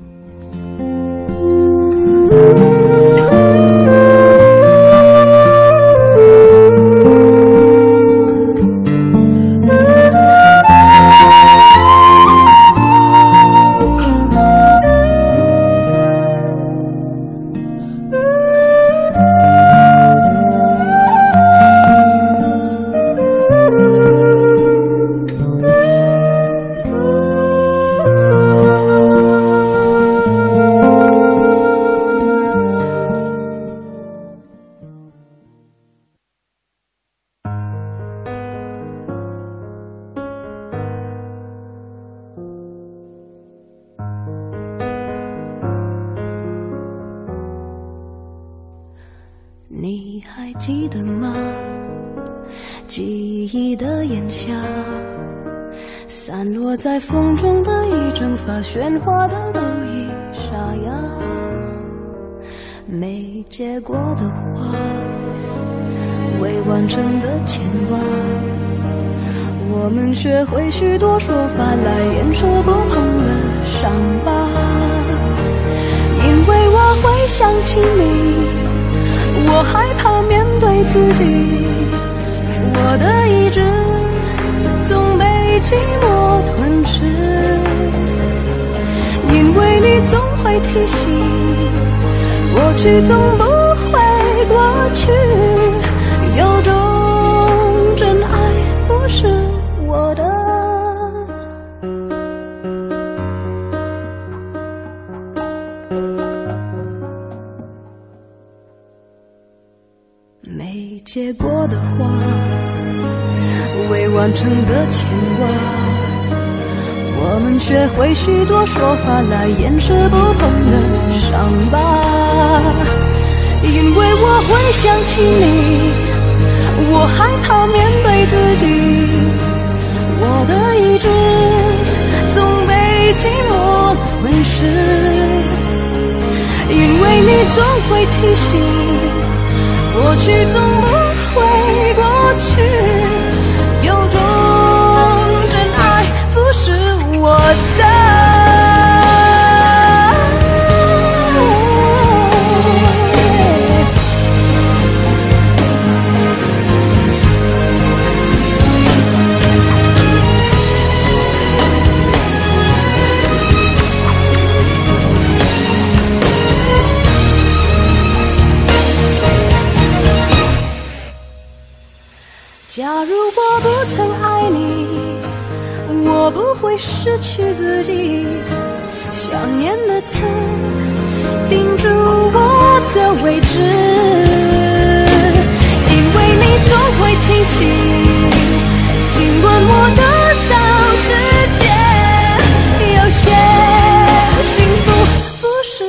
[195.76, 195.82] 是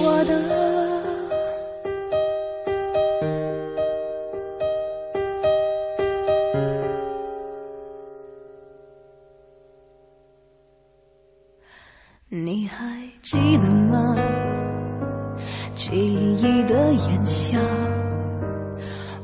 [0.00, 0.32] 我的。
[12.28, 12.76] 你还
[13.22, 14.14] 记得吗？
[15.74, 17.58] 记忆的眼下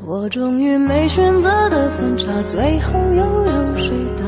[0.04, 4.24] 我终于没选择的分叉最后又有谁答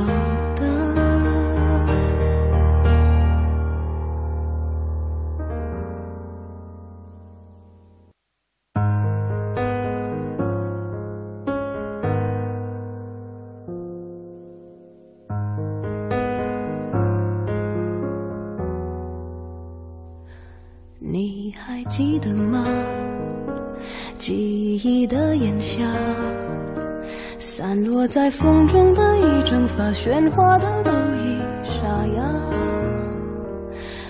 [28.16, 31.86] 在风中的一阵发喧哗的都已沙
[32.16, 32.34] 哑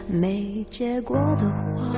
[0.07, 1.93] 没结果的花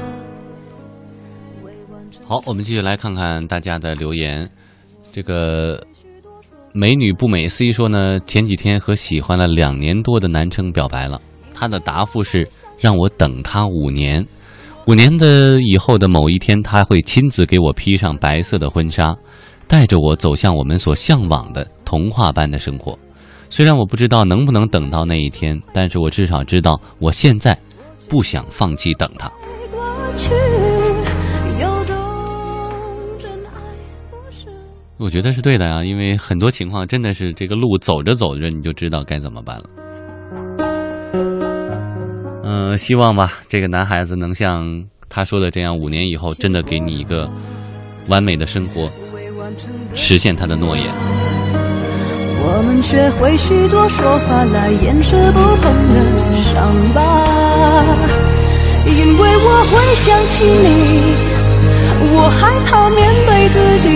[2.25, 4.51] 好我们继续来看看大家的留言。
[5.13, 5.87] 这个
[6.73, 11.21] 美女不美 c 说呢前几天和喜欢了两年多的男生表白了。
[11.53, 12.49] 他的答复是
[12.79, 14.27] 让我等他五年。
[14.87, 19.15] 五年的以后的某一天他会亲自给我披上白色的婚纱。
[19.69, 22.99] 带着我走向我们所向往的童话般的生活。
[23.51, 27.59] 虽然我不知道能不能等到那一天但是我至少知道我现在
[28.09, 29.31] 不想放弃等他
[34.99, 39.65] 我觉得是对的啊因为很多情况真的是这个路走着走着你就知道该怎么办了。
[42.43, 47.31] 嗯希望吧这个男孩子能像他说的这样五年以后真的给你一个
[48.09, 48.91] 完美的生活。
[49.95, 50.87] 实现他的诺言。
[52.41, 55.95] 我们学会许多说法来掩饰不碰的
[56.37, 57.01] 伤疤，
[58.87, 61.15] 因为我会想起你，
[62.15, 63.89] 我害怕面对自己。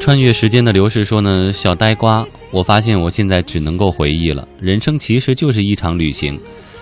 [0.00, 4.48] 穿越时间的流逝说呢，小呆瓜，我发现我现在只能够回忆了。
[4.58, 6.40] 人生其实就是一场旅行，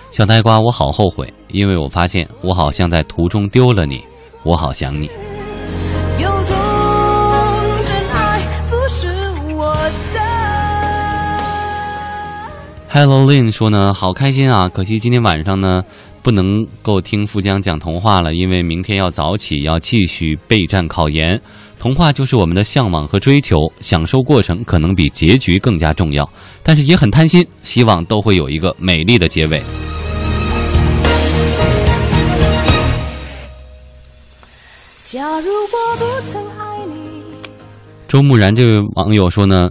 [0.09, 4.01] 小呆瓜，我好后悔，因为我发现我好像在途中丢了你，
[4.43, 5.07] 我好想你。
[12.93, 14.67] Hello Lin 说呢，好开心啊！
[14.67, 15.81] 可惜今天晚上呢，
[16.21, 21.41] 不能够听富江讲童话了，因为明天要早起，要继续备战考研。
[21.79, 26.29] 童话就是我们的向往和追求，享受过程可能比结局更加重要，
[26.63, 29.61] 但是也很贪心，希望都会有一个美丽的结尾。
[35.01, 37.23] 假如我不曾爱你，
[38.09, 39.69] 周木然这位网友说呢，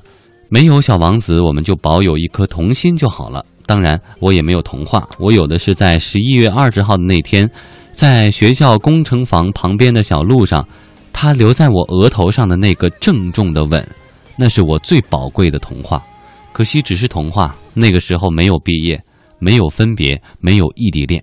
[0.50, 3.46] 没有小王子，我们就保有一颗童心就好了。
[3.66, 7.48] 当然，我也没有童话，我有的是在十一月二十号的那天，
[7.92, 10.66] 在学校工程房旁边的小路上，
[11.12, 13.88] 他留在我额头上的那个郑重的吻，
[14.36, 16.02] 那是我最宝贵的童话。
[16.52, 19.00] 可惜只是童话，那个时候没有毕业，
[19.38, 21.22] 没有分别，没有异地恋。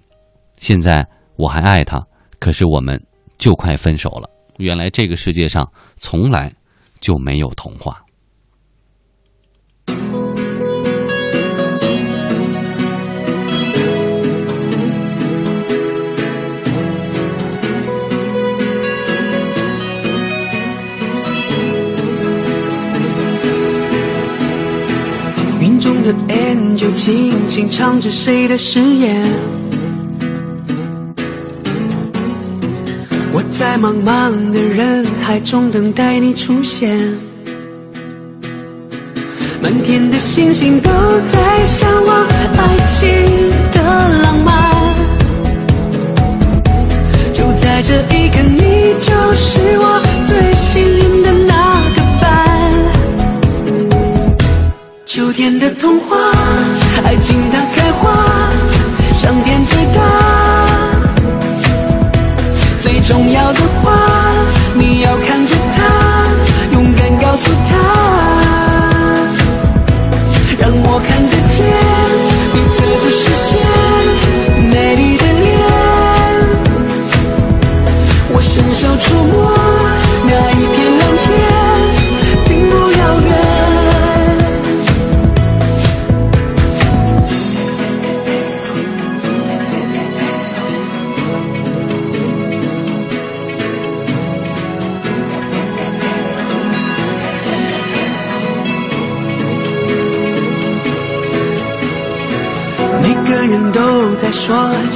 [0.58, 1.06] 现在
[1.36, 2.02] 我还爱他，
[2.40, 2.98] 可是我们
[3.38, 4.30] 就快分手了。
[4.58, 6.54] 原来这个世界上从来
[7.02, 7.98] 就没有童话。
[26.08, 29.30] 的 angel 轻轻唱着谁的誓言？
[33.34, 36.98] 我在茫茫的人海中等待你出现，
[39.62, 42.26] 满天的星星都在向往
[42.56, 43.10] 爱情
[43.74, 44.72] 的浪漫。
[47.34, 51.34] 就在这一刻，你就是我最幸运的
[55.18, 56.16] 秋天的童话，
[57.04, 58.52] 爱情它开花，
[59.16, 60.00] 上天最大。
[62.80, 63.98] 最重要的话，
[64.76, 65.82] 你要看着它，
[66.72, 67.76] 勇敢告诉他，
[70.60, 71.66] 让我看得见，
[72.54, 73.58] 别遮住视线，
[74.70, 75.58] 美丽的脸。
[78.34, 79.67] 我伸手触摸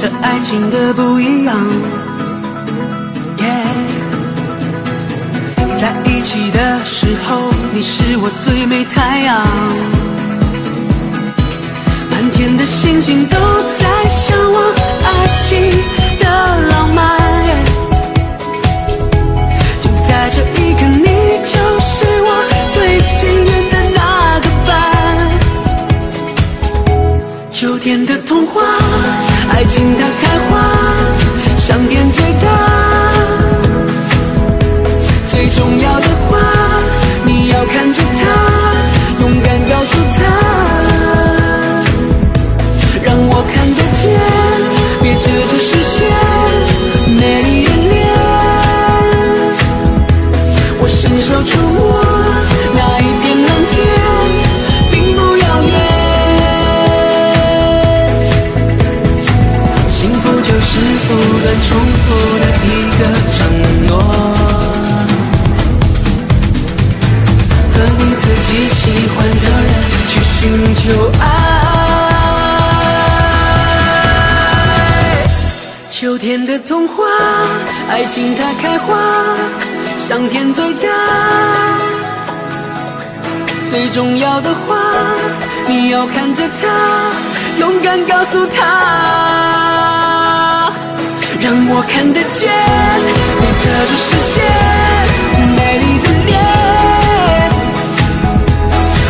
[0.02, 1.56] 这爱情的不一样。
[3.38, 3.44] 耶
[5.80, 7.38] 在一起的时候，
[7.72, 9.46] 你是我最美太阳。
[12.10, 13.38] 满天的星星都
[13.78, 14.60] 在向往
[15.04, 15.70] 爱情
[16.18, 16.26] 的
[16.66, 17.00] 浪漫。
[19.80, 21.06] 就在这一刻，你
[21.46, 22.28] 就是我
[22.74, 24.70] 最幸运的那个伴。
[27.52, 28.62] 秋天的童话，
[29.54, 30.50] 爱情它开花，
[31.58, 32.46] 上天最大。
[35.28, 36.38] 最重要的话，
[37.24, 38.01] 你要看着
[76.32, 77.04] 天的童话，
[77.90, 78.96] 爱情它开花，
[79.98, 80.88] 上天最大。
[83.66, 84.78] 最重要的话，
[85.68, 86.66] 你要看着他，
[87.60, 88.56] 勇敢告诉他，
[91.38, 92.50] 让我看得见，
[93.38, 94.42] 别遮住视线，
[95.54, 96.40] 美丽的脸，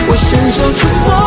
[0.09, 1.22] 我伸手触摸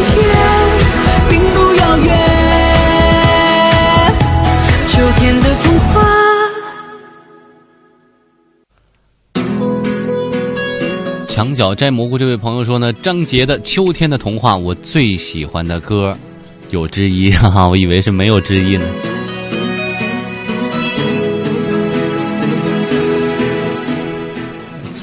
[0.00, 0.22] 天，
[1.28, 2.08] 并不遥远。
[4.86, 5.92] 秋天的童话。
[11.26, 16.16] 墙角摘蘑菇这位朋友说呢，张杰的《秋天的童话》我最喜欢的歌，
[16.70, 18.86] 有之一，哈哈，我以为是没有之一呢。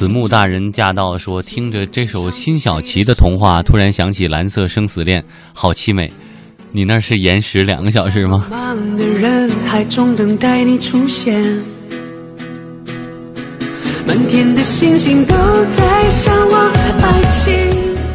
[0.01, 5.21] 子木大人驾到说，听着这首辛晓琪的童话，突然想起《蓝色生死恋》，
[5.53, 6.11] 好凄美。
[6.71, 8.47] 你那是延时两个小时吗？
[8.49, 11.39] 忙的人海中等待你出现，
[14.07, 15.35] 满天的星星都
[15.77, 17.53] 在向往爱情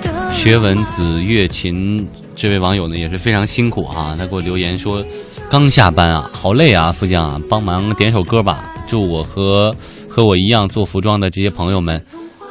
[0.03, 0.33] 的。
[0.35, 2.05] 学文子月琴
[2.35, 5.05] 这位网友呢也是非常辛苦啊、他给我留言说，
[5.49, 9.73] 刚下班啊，好累啊，副将啊，帮忙点首歌吧，祝我和
[10.17, 12.03] 和我一样做服装的这些朋友们，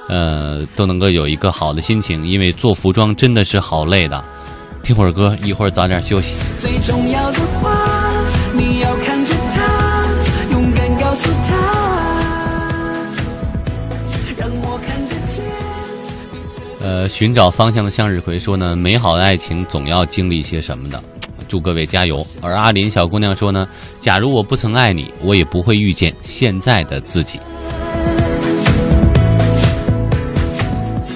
[0.07, 4.23] 呃，都能够有一个好的心情，因为做服装真的是好累的。
[4.83, 6.35] 听会儿歌，一会儿早点休息。
[6.59, 8.13] 最重要的话，
[8.53, 10.05] 你要看着他，
[10.51, 11.55] 勇敢告诉他，
[14.37, 15.43] 让我看得见。
[16.81, 21.01] 呃，寻找方向的向日葵说呢，美好的爱情总要经历些什么的，
[21.47, 22.23] 祝各位加油。
[22.43, 23.65] 而阿林小姑娘说呢，
[23.99, 27.39] 假如我不曾爱你，我也不会遇见现在的自己。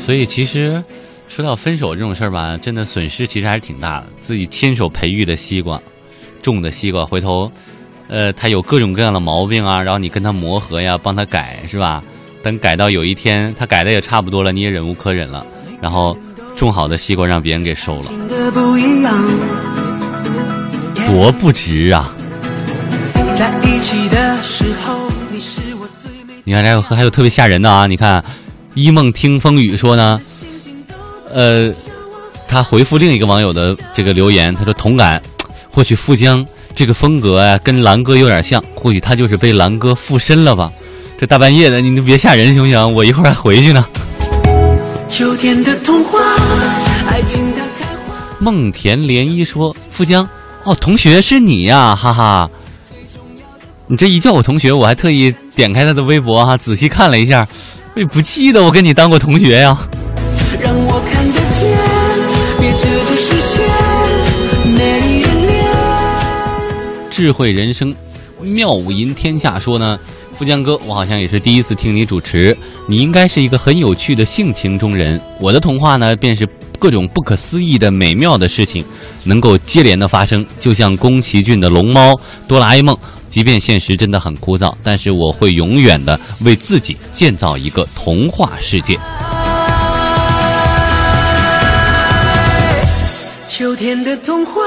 [0.06, 0.84] 所以其实
[1.28, 4.08] 说到分手这种事儿吧，真的损失其实还是挺大的。
[4.20, 5.80] 自己亲手培育的西瓜，
[6.42, 7.52] 种的西瓜，回头，
[8.08, 12.04] 呃，它有各种各样的毛病啊，然后你跟他磨合呀，帮他改，是吧？
[12.42, 15.46] 等改到有一天他改的也差不多了，你也忍无可忍了，
[15.80, 16.18] 然后
[16.56, 18.06] 种好的西瓜让别人给收了，
[21.06, 22.12] 多不值啊！
[23.36, 25.79] 在一起的时候，你是。
[26.50, 27.86] 你看，还有还有特别吓人的啊！
[27.86, 28.26] 你看，
[28.74, 30.20] 一梦听风雨说呢，
[31.32, 31.72] 呃，
[32.48, 35.22] 他回复另一个网友的这个留言，他说同感，
[35.70, 36.44] 或许富江
[36.74, 40.72] 这个风格呀、跟兰哥有点像，或许他就是被兰哥附身了吧。
[41.20, 42.96] 这大半夜的，你就别吓人行不行？
[42.96, 43.86] 我一会儿还回去呢。
[45.08, 46.20] 秋天的童话，
[47.08, 48.16] 爱情的开花。
[48.40, 50.28] 梦田涟漪说：“富江，
[50.64, 52.50] 哦，同学是你呀，哈哈！
[53.92, 57.44] 你这一叫我同学，我还特意点开他的微博哈、仔细看了一下，
[57.96, 59.76] 我也不记得我跟你当过同学呀。
[60.62, 61.76] 让我看得见，
[62.60, 63.66] 别遮住视线，
[64.78, 65.66] 美丽的脸。
[67.10, 67.92] 智慧人生，
[68.40, 69.98] 妙舞吟天下说呢，
[70.38, 72.56] 富江哥，我好像也是第一次听你主持，
[72.88, 75.20] 你应该是一个很有趣的性情中人。
[75.42, 76.48] 我的童话呢，便是
[76.78, 78.86] 各种不可思议的美妙的事情，
[79.24, 82.14] 能够接连的发生，就像宫崎骏的《龙猫》、
[82.48, 82.96] 哆啦 A 梦。
[83.30, 88.98] 即便现实真的很枯燥，但是我会永远的为自己建造一个童话世界。
[93.48, 94.62] 秋天的童话，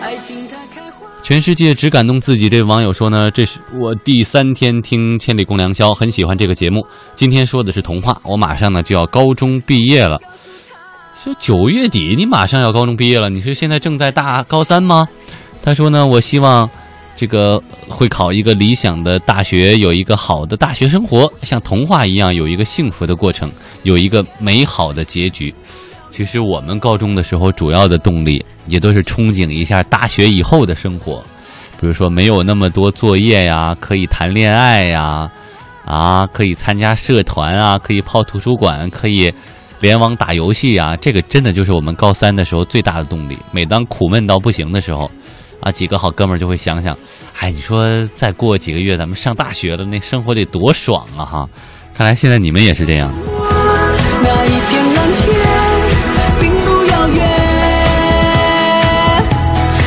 [0.00, 1.06] 爱情它开花。
[1.22, 2.48] 全世界只感动自己。
[2.48, 6.86] 这位网友说呢，这是我第三天听《千里共良宵》，很喜欢这个节目。
[7.14, 10.20] 今天说的是童话，我马上呢就要高中毕业了。
[11.22, 13.30] 是九月底，你马上要高中毕业了？
[13.30, 15.08] 你是现在正在大高三吗？
[15.62, 16.68] 他说呢，我希望
[17.16, 23.50] 这个会考一个理想的大学，有一个好的大学生活，像童话一样有一个幸福的过程，
[23.84, 25.54] 有一个美好的结局。
[26.10, 31.24] 其实我们高中的时候，主要的动力也都是憧憬一下大学以后的生活，
[31.80, 35.28] 比如说没有那么多作业呀，可以谈恋爱呀，
[35.84, 39.32] 啊，可以参加社团啊，可以泡图书馆，可以
[39.80, 43.36] 联网打游戏啊，这个真的就是我们高三的时候最大的动力。
[43.50, 45.10] 每当苦闷到不行的时候，
[45.60, 46.96] 啊，几个好哥们儿就会想想，
[47.40, 51.48] 哎，你说再过几个月咱们上大学了，那生活得多爽啊哈！
[51.96, 53.10] 看来现在你们也是这样。
[54.22, 55.26] 那一片蓝天
[56.40, 57.22] 并不遥远，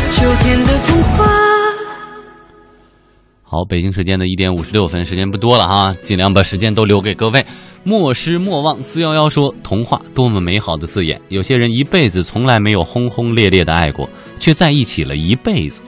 [0.10, 1.28] 秋天的童话。
[3.44, 7.46] 好，北京时间的一点五十六分，时间不多了哈，尽量把时间都留给各位。
[7.88, 11.22] 莫失莫忘四幺幺说：“童话多么美好的字眼！
[11.30, 14.10] 有些人一辈子从来没有轰轰烈烈的爱过，
[14.40, 15.82] 却在一起了一辈子；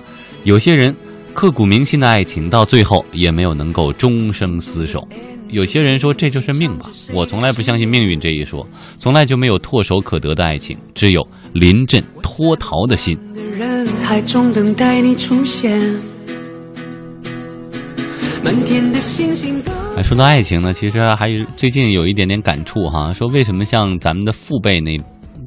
[0.45, 0.95] 有些人
[1.34, 5.05] 刻骨铭心的爱情，到最后也没有能够终生厮守。
[5.49, 8.65] 有些人说这就是命吧，我从来不相信命运这一说，
[8.97, 13.19] 从来就没有唾手可得的爱情，只有临阵脱逃的心。
[13.57, 15.81] 人海中等待你出现，
[18.44, 19.61] 满天的星星，
[20.03, 24.98] 说到爱情呢，其实还有最近有一点点感触哈，说为什么像咱们的父辈那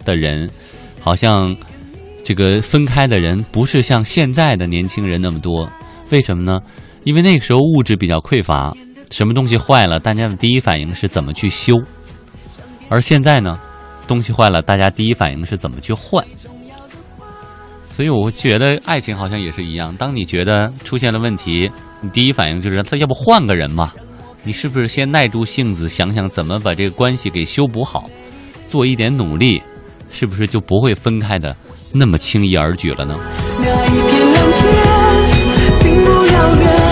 [0.04, 0.50] 的人，
[1.00, 1.54] 好像
[2.22, 5.68] 这个分开的人不是像现在的年轻人那么多？
[6.10, 6.60] 为什么呢？
[7.04, 8.72] 因为那个时候物质比较匮乏，
[9.10, 11.74] 什么东西坏了，大家的第一反应是怎么去修，
[12.88, 13.58] 而现在呢，
[14.06, 16.24] 东西坏了，大家第一反应是怎么去换。
[17.88, 21.70] 所以我觉得爱情好像也是一样，当你觉得出现了问题，
[22.02, 23.92] 你第一反应就是他要不换个人嘛？
[24.42, 28.10] 你是不是先耐住性子想想怎么把这个关系给修补好，
[28.66, 29.62] 做一点努力，
[30.10, 31.56] 是不是就不会分开的
[31.94, 33.16] 那么轻易而举了呢？
[33.60, 34.62] 那一片蓝天
[35.80, 36.91] 并不遥远。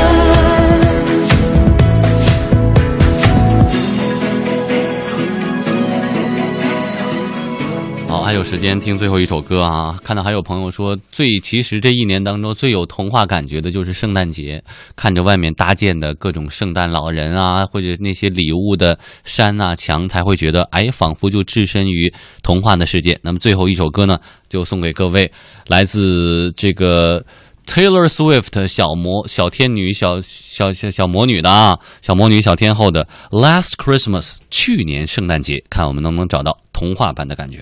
[8.31, 9.98] 还有时间听最后一首歌啊！
[10.05, 14.62] 看到还有朋友说，最其实这一年当中最有童话感觉的就是圣诞节，
[14.94, 23.19] 看着外面搭建的各种圣诞老人啊，或者那些礼物的山啊墙，才会觉得哎，仿佛就置身于童话的世界。
[23.24, 25.32] 那么最后一首歌呢，就送给各位，
[25.66, 27.24] 来自这个
[27.66, 37.61] Taylor Swift 小魔小天女小小小小魔女的啊，小魔女小天后的 Last Christmas 去年圣诞节，看我们能不能找到童话般的感觉。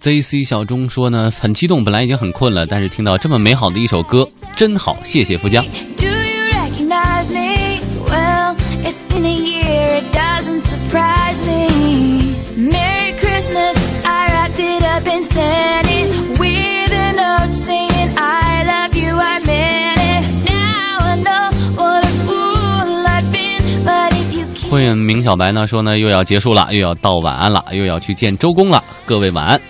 [0.00, 5.62] ZC 小钟说呢，很激动，本来已经很困了，但是听到这么美好的一首歌，真好，谢谢富江。
[5.62, 5.68] Keep
[24.70, 29.60] 会明小白呢说呢，又要结束了，又要到晚安了，又要去见周公了，各位晚安。